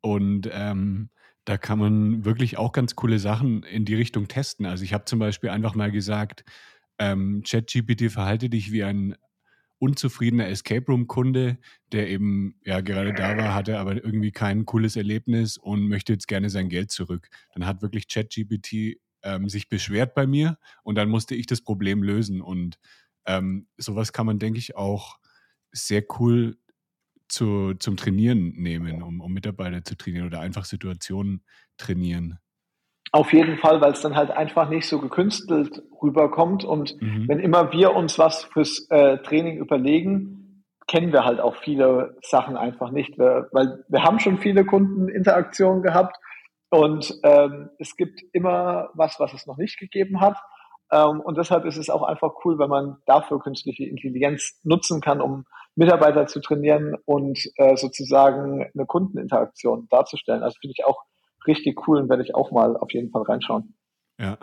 [0.01, 1.09] Und ähm,
[1.45, 4.65] da kann man wirklich auch ganz coole Sachen in die Richtung testen.
[4.65, 6.43] Also ich habe zum Beispiel einfach mal gesagt,
[6.97, 9.15] ähm, ChatGPT verhalte dich wie ein
[9.77, 11.57] unzufriedener Escape Room-Kunde,
[11.91, 16.27] der eben ja gerade da war, hatte aber irgendwie kein cooles Erlebnis und möchte jetzt
[16.27, 17.29] gerne sein Geld zurück.
[17.53, 22.03] Dann hat wirklich ChatGPT ähm, sich beschwert bei mir und dann musste ich das Problem
[22.03, 22.41] lösen.
[22.41, 22.79] Und
[23.25, 25.17] ähm, sowas kann man, denke ich, auch
[25.71, 26.57] sehr cool
[27.27, 31.43] zu, zum Trainieren nehmen, um, um Mitarbeiter zu trainieren oder einfach Situationen
[31.77, 32.39] trainieren?
[33.11, 36.63] Auf jeden Fall, weil es dann halt einfach nicht so gekünstelt rüberkommt.
[36.63, 37.27] Und mhm.
[37.27, 42.57] wenn immer wir uns was fürs äh, Training überlegen, kennen wir halt auch viele Sachen
[42.57, 43.17] einfach nicht.
[43.17, 46.17] Wir, weil wir haben schon viele Kundeninteraktionen gehabt
[46.75, 50.37] und ähm, es gibt immer was, was es noch nicht gegeben hat.
[50.91, 55.21] Ähm, und deshalb ist es auch einfach cool, wenn man dafür künstliche Intelligenz nutzen kann,
[55.21, 55.45] um
[55.75, 60.43] Mitarbeiter zu trainieren und äh, sozusagen eine Kundeninteraktion darzustellen.
[60.43, 61.03] Also finde ich auch
[61.47, 63.75] richtig cool und werde ich auch mal auf jeden Fall reinschauen.
[64.19, 64.37] Ja.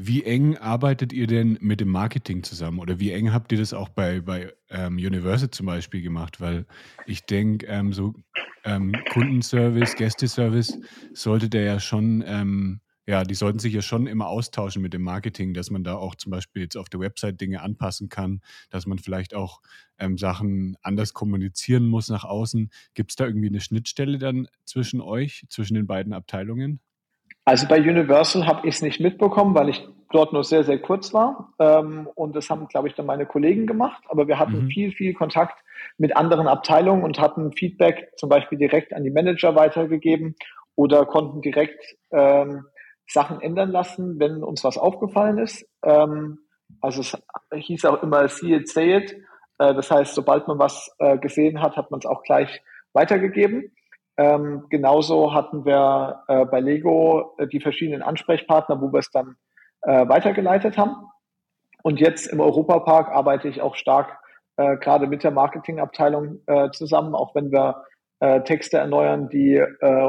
[0.00, 3.72] Wie eng arbeitet ihr denn mit dem Marketing zusammen oder wie eng habt ihr das
[3.72, 6.40] auch bei, bei ähm, Universal zum Beispiel gemacht?
[6.40, 6.66] Weil
[7.06, 8.14] ich denke, ähm, so
[8.62, 10.78] ähm, Kundenservice, Gästeservice
[11.14, 15.02] sollte der ja schon ähm, ja, die sollten sich ja schon immer austauschen mit dem
[15.02, 18.40] Marketing, dass man da auch zum Beispiel jetzt auf der Website Dinge anpassen kann,
[18.70, 19.62] dass man vielleicht auch
[19.98, 22.70] ähm, Sachen anders kommunizieren muss nach außen.
[22.94, 26.78] Gibt es da irgendwie eine Schnittstelle dann zwischen euch, zwischen den beiden Abteilungen?
[27.48, 31.14] Also bei Universal habe ich es nicht mitbekommen, weil ich dort nur sehr, sehr kurz
[31.14, 31.54] war.
[31.58, 34.02] Ähm, und das haben, glaube ich, dann meine Kollegen gemacht.
[34.10, 34.68] Aber wir hatten mhm.
[34.68, 35.58] viel, viel Kontakt
[35.96, 40.36] mit anderen Abteilungen und hatten Feedback zum Beispiel direkt an die Manager weitergegeben
[40.74, 42.66] oder konnten direkt ähm,
[43.06, 45.66] Sachen ändern lassen, wenn uns was aufgefallen ist.
[45.82, 46.40] Ähm,
[46.82, 47.16] also es
[47.50, 49.12] hieß auch immer see it, say it.
[49.58, 52.60] Äh, das heißt, sobald man was äh, gesehen hat, hat man es auch gleich
[52.92, 53.72] weitergegeben.
[54.18, 59.36] Ähm, genauso hatten wir äh, bei Lego äh, die verschiedenen Ansprechpartner, wo wir es dann
[59.82, 60.96] äh, weitergeleitet haben.
[61.84, 64.18] Und jetzt im Europapark arbeite ich auch stark
[64.56, 67.84] äh, gerade mit der Marketingabteilung äh, zusammen, auch wenn wir
[68.18, 69.62] äh, Texte erneuern, die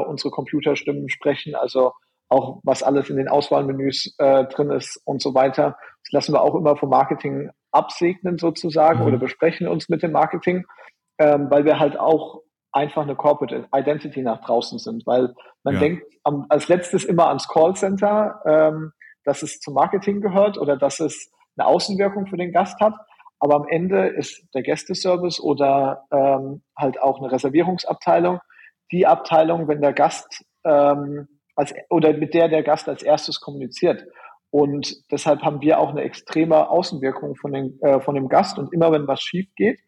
[0.06, 1.54] unsere Computerstimmen sprechen.
[1.54, 1.92] Also
[2.28, 5.76] auch was alles in den Auswahlmenüs drin ist und so weiter.
[6.04, 9.06] Das lassen wir auch immer vom Marketing absegnen sozusagen mhm.
[9.06, 10.64] oder besprechen uns mit dem Marketing,
[11.18, 12.42] ähm, weil wir halt auch
[12.72, 15.80] einfach eine Corporate Identity nach draußen sind, weil man ja.
[15.80, 18.92] denkt am, als letztes immer ans Callcenter, ähm,
[19.24, 22.94] dass es zum Marketing gehört oder dass es eine Außenwirkung für den Gast hat.
[23.38, 28.40] Aber am Ende ist der Gästeservice oder ähm, halt auch eine Reservierungsabteilung
[28.92, 34.04] die Abteilung, wenn der Gast ähm, als, oder mit der der Gast als erstes kommuniziert.
[34.50, 38.58] Und deshalb haben wir auch eine extreme Außenwirkung von, den, äh, von dem Gast.
[38.58, 39.80] Und immer wenn was schief geht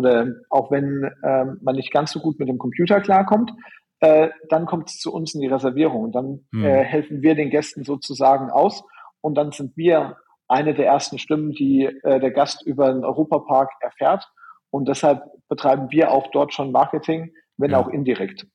[0.00, 3.52] oder auch wenn äh, man nicht ganz so gut mit dem Computer klarkommt,
[4.00, 6.04] äh, dann kommt es zu uns in die Reservierung.
[6.04, 6.64] Und dann hm.
[6.64, 8.82] äh, helfen wir den Gästen sozusagen aus.
[9.20, 10.16] Und dann sind wir
[10.48, 14.26] eine der ersten Stimmen, die äh, der Gast über den Europapark erfährt.
[14.70, 17.78] Und deshalb betreiben wir auch dort schon Marketing, wenn Ja.
[17.78, 18.46] auch indirekt.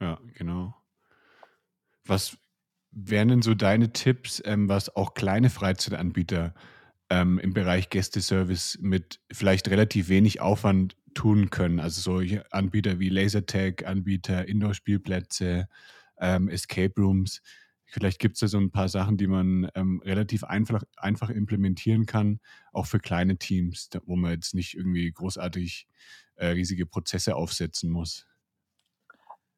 [0.00, 0.74] Ja, genau.
[2.06, 2.38] Was
[2.90, 6.54] wären denn so deine Tipps, ähm, was auch kleine Freizeitanbieter
[7.10, 11.80] ähm, im Bereich Gästeservice mit vielleicht relativ wenig Aufwand tun können?
[11.80, 15.68] Also solche Anbieter wie Lasertag, Anbieter, Indoor-Spielplätze,
[16.20, 17.42] ähm, Escape Rooms.
[17.84, 22.04] Vielleicht gibt es da so ein paar Sachen, die man ähm, relativ einfach, einfach implementieren
[22.04, 22.40] kann,
[22.72, 25.86] auch für kleine Teams, wo man jetzt nicht irgendwie großartig
[26.36, 28.26] äh, riesige Prozesse aufsetzen muss.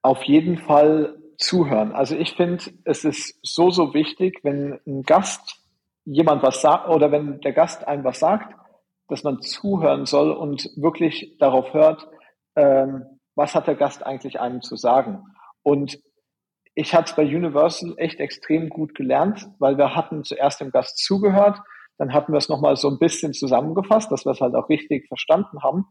[0.02, 1.92] Auf jeden Fall zuhören.
[1.92, 5.59] Also ich finde, es ist so, so wichtig, wenn ein Gast
[6.04, 8.54] jemand was sagt oder wenn der Gast einem was sagt,
[9.08, 12.08] dass man zuhören soll und wirklich darauf hört,
[12.56, 15.24] ähm, was hat der Gast eigentlich einem zu sagen.
[15.62, 15.98] Und
[16.74, 20.98] ich hatte es bei Universal echt extrem gut gelernt, weil wir hatten zuerst dem Gast
[21.04, 21.58] zugehört,
[21.98, 25.06] dann hatten wir es nochmal so ein bisschen zusammengefasst, dass wir es halt auch richtig
[25.08, 25.84] verstanden haben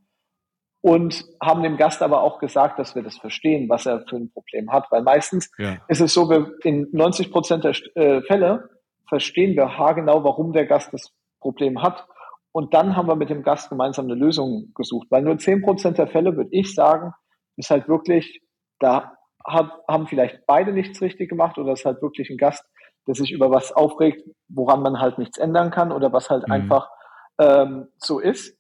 [0.82, 4.32] und haben dem Gast aber auch gesagt, dass wir das verstehen, was er für ein
[4.32, 4.88] Problem hat.
[4.92, 8.70] Weil meistens Ja, ist es so, wir in 90 Prozent der äh, Fälle
[9.10, 12.08] verstehen wir haargenau, warum der Gast das Problem hat.
[12.52, 15.08] Und dann haben wir mit dem Gast gemeinsam eine Lösung gesucht.
[15.12, 17.14] Weil nur 10 Prozent der Fälle, würde ich sagen,
[17.58, 18.42] ist halt wirklich,
[18.80, 19.14] da
[19.46, 22.64] hat, haben vielleicht beide nichts richtig gemacht oder ist halt wirklich ein Gast,
[23.08, 26.54] der sich über was aufregt, woran man halt nichts ändern kann oder was halt Mhm.
[26.54, 26.90] einfach
[27.40, 28.58] ähm, so ist.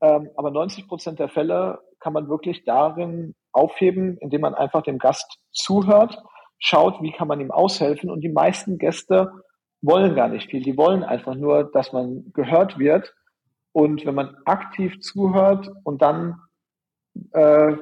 [0.00, 4.98] Ähm, aber 90 Prozent der Fälle kann man wirklich darin aufheben, indem man einfach dem
[4.98, 6.22] Gast zuhört,
[6.58, 8.10] schaut, wie kann man ihm aushelfen.
[8.10, 9.32] Und die meisten Gäste
[9.86, 10.62] wollen gar nicht viel.
[10.62, 13.14] Die wollen einfach nur, dass man gehört wird.
[13.72, 16.40] Und wenn man aktiv zuhört und dann
[17.32, 17.76] äh,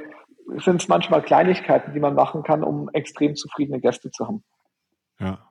[0.59, 4.45] sind es manchmal Kleinigkeiten, die man machen kann, um extrem zufriedene Gäste zu haben.
[5.19, 5.51] Ja.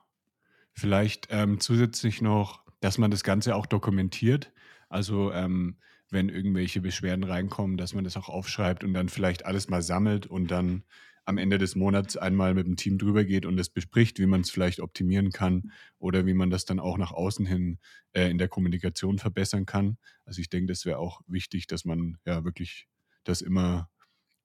[0.72, 4.52] Vielleicht ähm, zusätzlich noch, dass man das Ganze auch dokumentiert.
[4.88, 5.78] Also ähm,
[6.10, 10.26] wenn irgendwelche Beschwerden reinkommen, dass man das auch aufschreibt und dann vielleicht alles mal sammelt
[10.26, 10.84] und dann
[11.24, 14.42] am Ende des Monats einmal mit dem Team drüber geht und es bespricht, wie man
[14.42, 17.78] es vielleicht optimieren kann oder wie man das dann auch nach außen hin
[18.12, 19.96] äh, in der Kommunikation verbessern kann.
[20.24, 22.86] Also ich denke, das wäre auch wichtig, dass man ja wirklich
[23.24, 23.88] das immer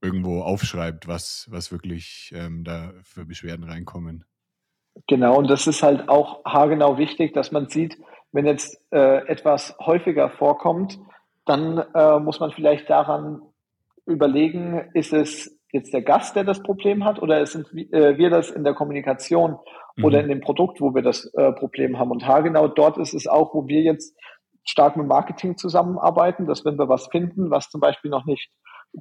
[0.02, 4.24] irgendwo aufschreibt, was, was wirklich ähm, da für Beschwerden reinkommen.
[5.08, 7.98] Genau, und das ist halt auch haargenau wichtig, dass man sieht,
[8.32, 11.00] wenn jetzt äh, etwas häufiger vorkommt,
[11.46, 13.42] dann äh, muss man vielleicht daran
[14.06, 18.50] überlegen, ist es jetzt der Gast, der das Problem hat, oder sind äh, wir das
[18.50, 19.58] in der Kommunikation
[20.00, 20.06] Mhm.
[20.06, 22.12] oder in dem Produkt, wo wir das äh, Problem haben.
[22.12, 24.18] Und haargenau dort ist es auch, wo wir jetzt
[24.66, 28.50] stark mit Marketing zusammenarbeiten, dass wenn wir was finden, was zum Beispiel noch nicht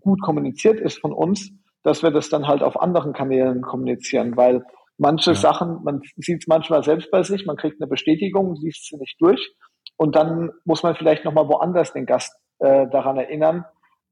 [0.01, 1.51] gut kommuniziert ist von uns,
[1.83, 4.65] dass wir das dann halt auf anderen Kanälen kommunizieren, weil
[4.99, 5.37] manche Ja.
[5.37, 9.17] Sachen, man sieht es manchmal selbst bei sich, man kriegt eine Bestätigung, liest sie nicht
[9.21, 9.55] durch
[9.97, 13.65] und dann muss man vielleicht nochmal woanders den Gast äh, daran erinnern,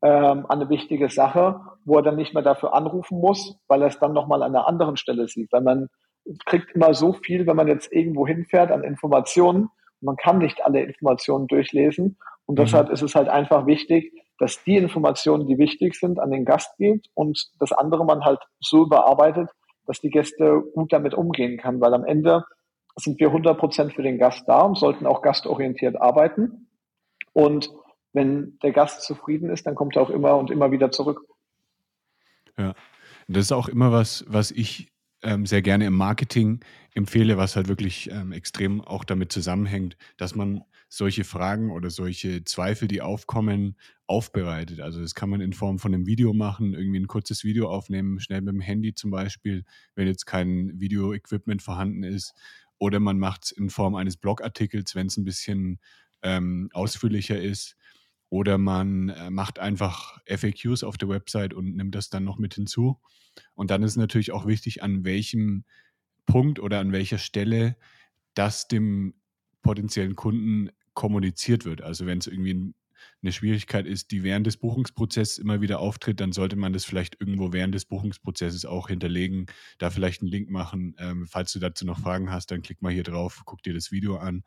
[0.06, 3.88] ähm, an eine wichtige Sache, wo er dann nicht mehr dafür anrufen muss, weil er
[3.88, 5.88] es dann nochmal an einer anderen Stelle sieht, weil man
[6.44, 9.68] kriegt immer so viel, wenn man jetzt irgendwo hinfährt an Informationen.
[10.00, 12.18] Man kann nicht alle Informationen durchlesen.
[12.46, 12.62] Und Mhm.
[12.62, 16.76] deshalb ist es halt einfach wichtig, dass die Informationen, die wichtig sind, an den Gast
[16.76, 19.50] geht und das andere man halt so überarbeitet,
[19.86, 21.80] dass die Gäste gut damit umgehen kann.
[21.80, 22.44] Weil am Ende
[22.96, 26.68] sind wir 100 Prozent für den Gast da und sollten auch gastorientiert arbeiten.
[27.32, 27.70] Und
[28.16, 31.20] wenn der Gast zufrieden ist, dann kommt er auch immer und immer wieder zurück.
[32.58, 32.74] Ja,
[33.28, 34.90] das ist auch immer was, was ich
[35.22, 36.60] ähm, sehr gerne im Marketing
[36.94, 42.44] empfehle, was halt wirklich ähm, extrem auch damit zusammenhängt, dass man solche Fragen oder solche
[42.44, 44.80] Zweifel, die aufkommen, aufbereitet.
[44.80, 48.20] Also das kann man in Form von einem Video machen, irgendwie ein kurzes Video aufnehmen,
[48.20, 49.64] schnell mit dem Handy zum Beispiel,
[49.94, 52.34] wenn jetzt kein Video-Equipment vorhanden ist.
[52.78, 55.80] Oder man macht es in Form eines Blogartikels, wenn es ein bisschen
[56.22, 57.76] ähm, ausführlicher ist.
[58.36, 62.52] Oder man äh, macht einfach FAQs auf der Website und nimmt das dann noch mit
[62.52, 63.00] hinzu.
[63.54, 65.64] Und dann ist natürlich auch wichtig, an welchem
[66.26, 67.78] Punkt oder an welcher Stelle
[68.34, 69.14] das dem
[69.62, 71.80] potenziellen Kunden kommuniziert wird.
[71.80, 72.74] Also wenn es irgendwie ein,
[73.22, 77.18] eine Schwierigkeit ist, die während des Buchungsprozesses immer wieder auftritt, dann sollte man das vielleicht
[77.18, 79.46] irgendwo während des Buchungsprozesses auch hinterlegen,
[79.78, 80.94] da vielleicht einen Link machen.
[80.98, 83.90] Ähm, falls du dazu noch Fragen hast, dann klick mal hier drauf, guck dir das
[83.90, 84.44] Video an.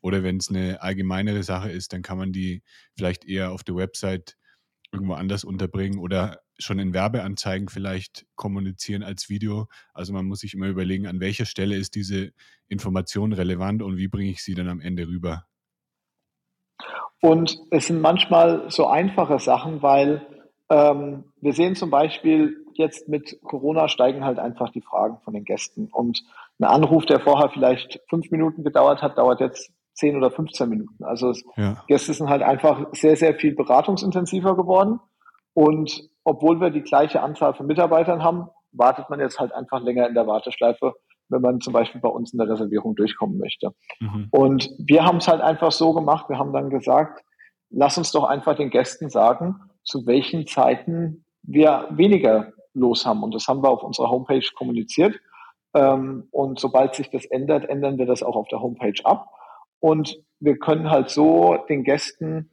[0.00, 2.62] Oder wenn es eine allgemeinere Sache ist, dann kann man die
[2.96, 4.36] vielleicht eher auf der Website
[4.92, 9.68] irgendwo anders unterbringen oder schon in Werbeanzeigen vielleicht kommunizieren als Video.
[9.92, 12.32] Also man muss sich immer überlegen, an welcher Stelle ist diese
[12.68, 15.44] Information relevant und wie bringe ich sie dann am Ende rüber.
[17.20, 20.26] Und es sind manchmal so einfache Sachen, weil
[20.70, 25.44] ähm, wir sehen zum Beispiel jetzt mit Corona steigen halt einfach die Fragen von den
[25.44, 25.88] Gästen.
[25.90, 26.22] Und
[26.60, 31.04] ein Anruf, der vorher vielleicht fünf Minuten gedauert hat, dauert jetzt 10 oder 15 Minuten.
[31.04, 31.82] Also ja.
[31.88, 35.00] Gäste sind halt einfach sehr, sehr viel beratungsintensiver geworden.
[35.54, 40.06] Und obwohl wir die gleiche Anzahl von Mitarbeitern haben, wartet man jetzt halt einfach länger
[40.06, 40.94] in der Warteschleife,
[41.28, 43.72] wenn man zum Beispiel bei uns in der Reservierung durchkommen möchte.
[43.98, 44.28] Mhm.
[44.30, 47.24] Und wir haben es halt einfach so gemacht, wir haben dann gesagt,
[47.70, 53.24] lass uns doch einfach den Gästen sagen, zu welchen Zeiten wir weniger los haben.
[53.24, 55.18] Und das haben wir auf unserer Homepage kommuniziert.
[55.74, 59.26] Ähm, und sobald sich das ändert, ändern wir das auch auf der Homepage ab.
[59.80, 62.50] Und wir können halt so den Gästen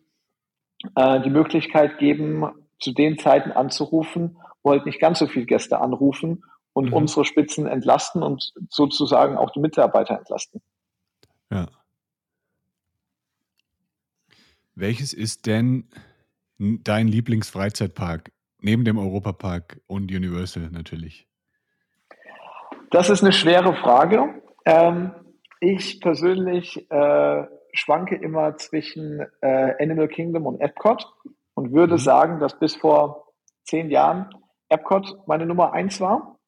[0.95, 2.45] äh, die Möglichkeit geben,
[2.79, 6.93] zu den Zeiten anzurufen, wo halt nicht ganz so viele Gäste anrufen und mhm.
[6.93, 10.61] unsere Spitzen entlasten und sozusagen auch die Mitarbeiter entlasten.
[11.49, 11.67] Ja.
[14.75, 15.89] Welches ist denn
[16.57, 21.27] dein Lieblingsfreizeitpark neben dem Europapark und Universal natürlich?
[22.91, 24.41] Das ist eine schwere Frage.
[24.65, 25.11] Ähm,
[25.59, 31.05] ich persönlich äh, schwanke immer zwischen äh, Animal Kingdom und Epcot
[31.53, 31.99] und würde mhm.
[31.99, 33.33] sagen, dass bis vor
[33.63, 34.29] zehn Jahren
[34.69, 36.39] Epcot meine Nummer eins war.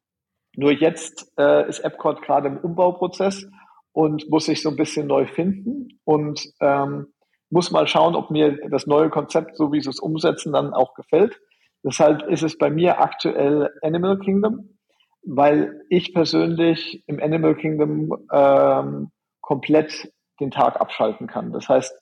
[0.55, 3.47] Nur jetzt äh, ist Epcot gerade im Umbauprozess
[3.91, 7.13] und muss sich so ein bisschen neu finden und ähm,
[7.49, 10.93] muss mal schauen, ob mir das neue Konzept, so wie sie es umsetzen, dann auch
[10.95, 11.39] gefällt.
[11.83, 14.76] Deshalb ist es bei mir aktuell Animal Kingdom,
[15.23, 19.11] weil ich persönlich im Animal Kingdom ähm,
[19.41, 21.51] komplett den Tag abschalten kann.
[21.51, 21.93] Das heißt,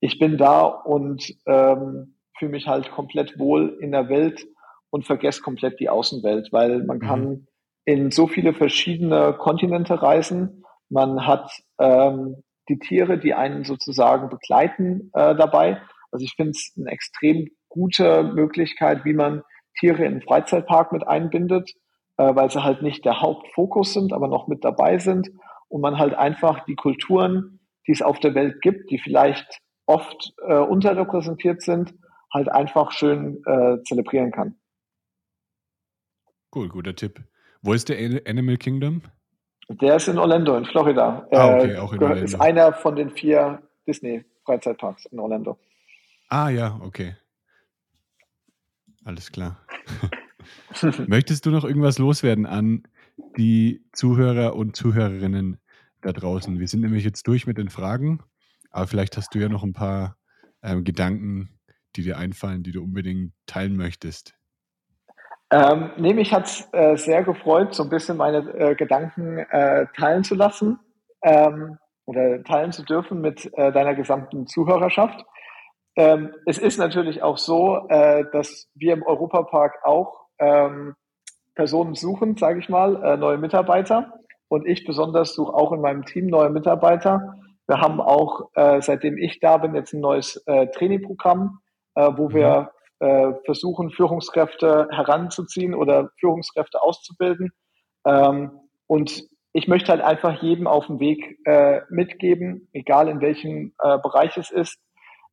[0.00, 4.46] ich bin da und ähm, fühle mich halt komplett wohl in der Welt
[4.90, 7.46] und vergesse komplett die Außenwelt, weil man kann mhm
[7.84, 10.64] in so viele verschiedene Kontinente reisen.
[10.88, 15.80] Man hat ähm, die Tiere, die einen sozusagen begleiten äh, dabei.
[16.10, 19.42] Also ich finde es eine extrem gute Möglichkeit, wie man
[19.78, 21.72] Tiere in den Freizeitpark mit einbindet,
[22.20, 25.30] äh, weil sie halt nicht der Hauptfokus sind, aber noch mit dabei sind
[25.68, 30.34] und man halt einfach die Kulturen, die es auf der Welt gibt, die vielleicht oft
[30.46, 31.94] äh, unterrepräsentiert sind,
[32.30, 34.56] halt einfach schön äh, zelebrieren kann.
[36.54, 37.24] Cool, guter Tipp.
[37.62, 37.96] Wo ist der
[38.26, 39.00] Animal Kingdom?
[39.70, 41.26] Der ist in Orlando, in Florida.
[41.30, 42.24] Ah, okay, auch in Orlando.
[42.24, 45.56] Ist einer von den vier Disney-Freizeitparks in Orlando.
[46.28, 47.16] Ah, ja, okay.
[49.06, 49.56] Alles klar.
[51.06, 52.84] Möchtest du noch irgendwas loswerden an
[53.36, 55.60] die Zuhörer und Zuhörerinnen
[56.00, 56.58] da draußen?
[56.58, 58.20] Wir sind nämlich jetzt durch mit den Fragen,
[58.70, 60.16] aber vielleicht hast du ja noch ein paar
[60.62, 61.50] ähm, Gedanken,
[61.96, 64.34] die dir einfallen, die du unbedingt teilen möchtest.
[65.52, 70.22] Ähm, nee, mich hat äh, sehr gefreut, so ein bisschen meine äh, Gedanken äh, teilen
[70.22, 70.78] zu lassen
[71.22, 75.24] ähm, oder teilen zu dürfen mit äh, deiner gesamten Zuhörerschaft.
[75.96, 80.94] Ähm, es ist natürlich auch so, äh, dass wir im Europapark auch ähm,
[81.54, 84.14] Personen suchen, sage ich mal, äh, neue Mitarbeiter.
[84.48, 87.34] Und ich besonders suche auch in meinem Team neue Mitarbeiter.
[87.68, 91.60] Wir haben auch, äh, seitdem ich da bin, jetzt ein neues äh, Trainingprogramm,
[91.94, 92.34] äh, wo mhm.
[92.34, 97.52] wir äh, versuchen, Führungskräfte heranzuziehen oder Führungskräfte auszubilden.
[98.04, 98.50] Ähm,
[98.86, 99.22] und
[99.52, 104.36] ich möchte halt einfach jedem auf dem Weg äh, mitgeben, egal in welchem äh, Bereich
[104.36, 104.78] es ist,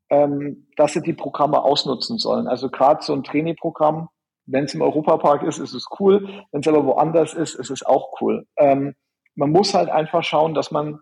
[0.09, 2.47] ähm, dass sie die Programme ausnutzen sollen.
[2.47, 4.09] Also gerade so ein Trainingprogramm,
[4.47, 6.27] wenn es im Europapark ist, ist es cool.
[6.51, 8.47] Wenn es aber woanders ist, ist es auch cool.
[8.57, 8.95] Ähm,
[9.35, 10.99] man muss halt einfach schauen, dass man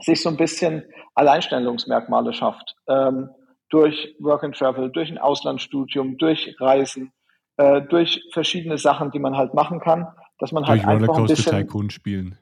[0.00, 2.76] sich so ein bisschen Alleinstellungsmerkmale schafft.
[2.88, 3.30] Ähm,
[3.70, 7.12] durch Work and Travel, durch ein Auslandsstudium, durch Reisen,
[7.56, 10.06] äh, durch verschiedene Sachen, die man halt machen kann,
[10.38, 12.38] dass man halt durch einfach Rollercoaster ein bisschen Tycoon spielen.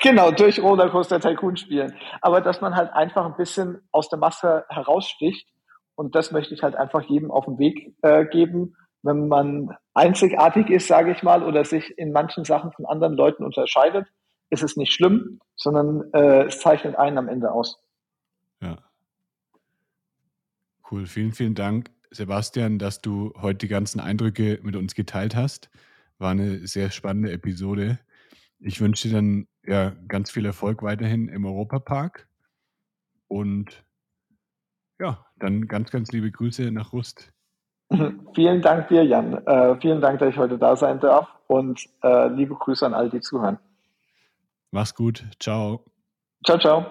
[0.00, 1.94] Genau, durch Rollercoaster Tycoon spielen.
[2.20, 5.48] Aber dass man halt einfach ein bisschen aus der Masse heraussticht.
[5.96, 8.76] Und das möchte ich halt einfach jedem auf den Weg äh, geben.
[9.04, 13.44] Wenn man einzigartig ist, sage ich mal, oder sich in manchen Sachen von anderen Leuten
[13.44, 14.06] unterscheidet,
[14.48, 17.78] ist es nicht schlimm, sondern äh, es zeichnet einen am Ende aus.
[18.62, 18.78] Ja.
[20.90, 25.70] Cool, vielen, vielen Dank, Sebastian, dass du heute die ganzen Eindrücke mit uns geteilt hast.
[26.16, 27.98] War eine sehr spannende Episode.
[28.58, 32.26] Ich wünsche dir dann ja ganz viel Erfolg weiterhin im Europapark
[33.28, 33.84] und
[34.98, 37.33] ja, dann ganz, ganz liebe Grüße nach Rust.
[38.34, 39.46] Vielen Dank dir, Jan.
[39.46, 43.10] Äh, vielen Dank, dass ich heute da sein darf und äh, liebe Grüße an all
[43.10, 43.58] die zuhören.
[44.70, 45.24] Mach's gut.
[45.38, 45.84] Ciao.
[46.44, 46.84] Ciao, ciao.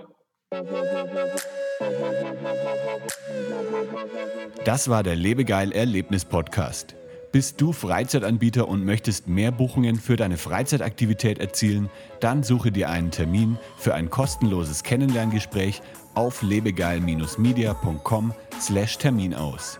[4.65, 6.95] Das war der Lebegeil Erlebnis Podcast.
[7.33, 11.89] Bist du Freizeitanbieter und möchtest mehr Buchungen für deine Freizeitaktivität erzielen?
[12.19, 15.81] Dann suche dir einen Termin für ein kostenloses Kennenlerngespräch
[16.13, 19.79] auf lebegeil-media.com/termin aus.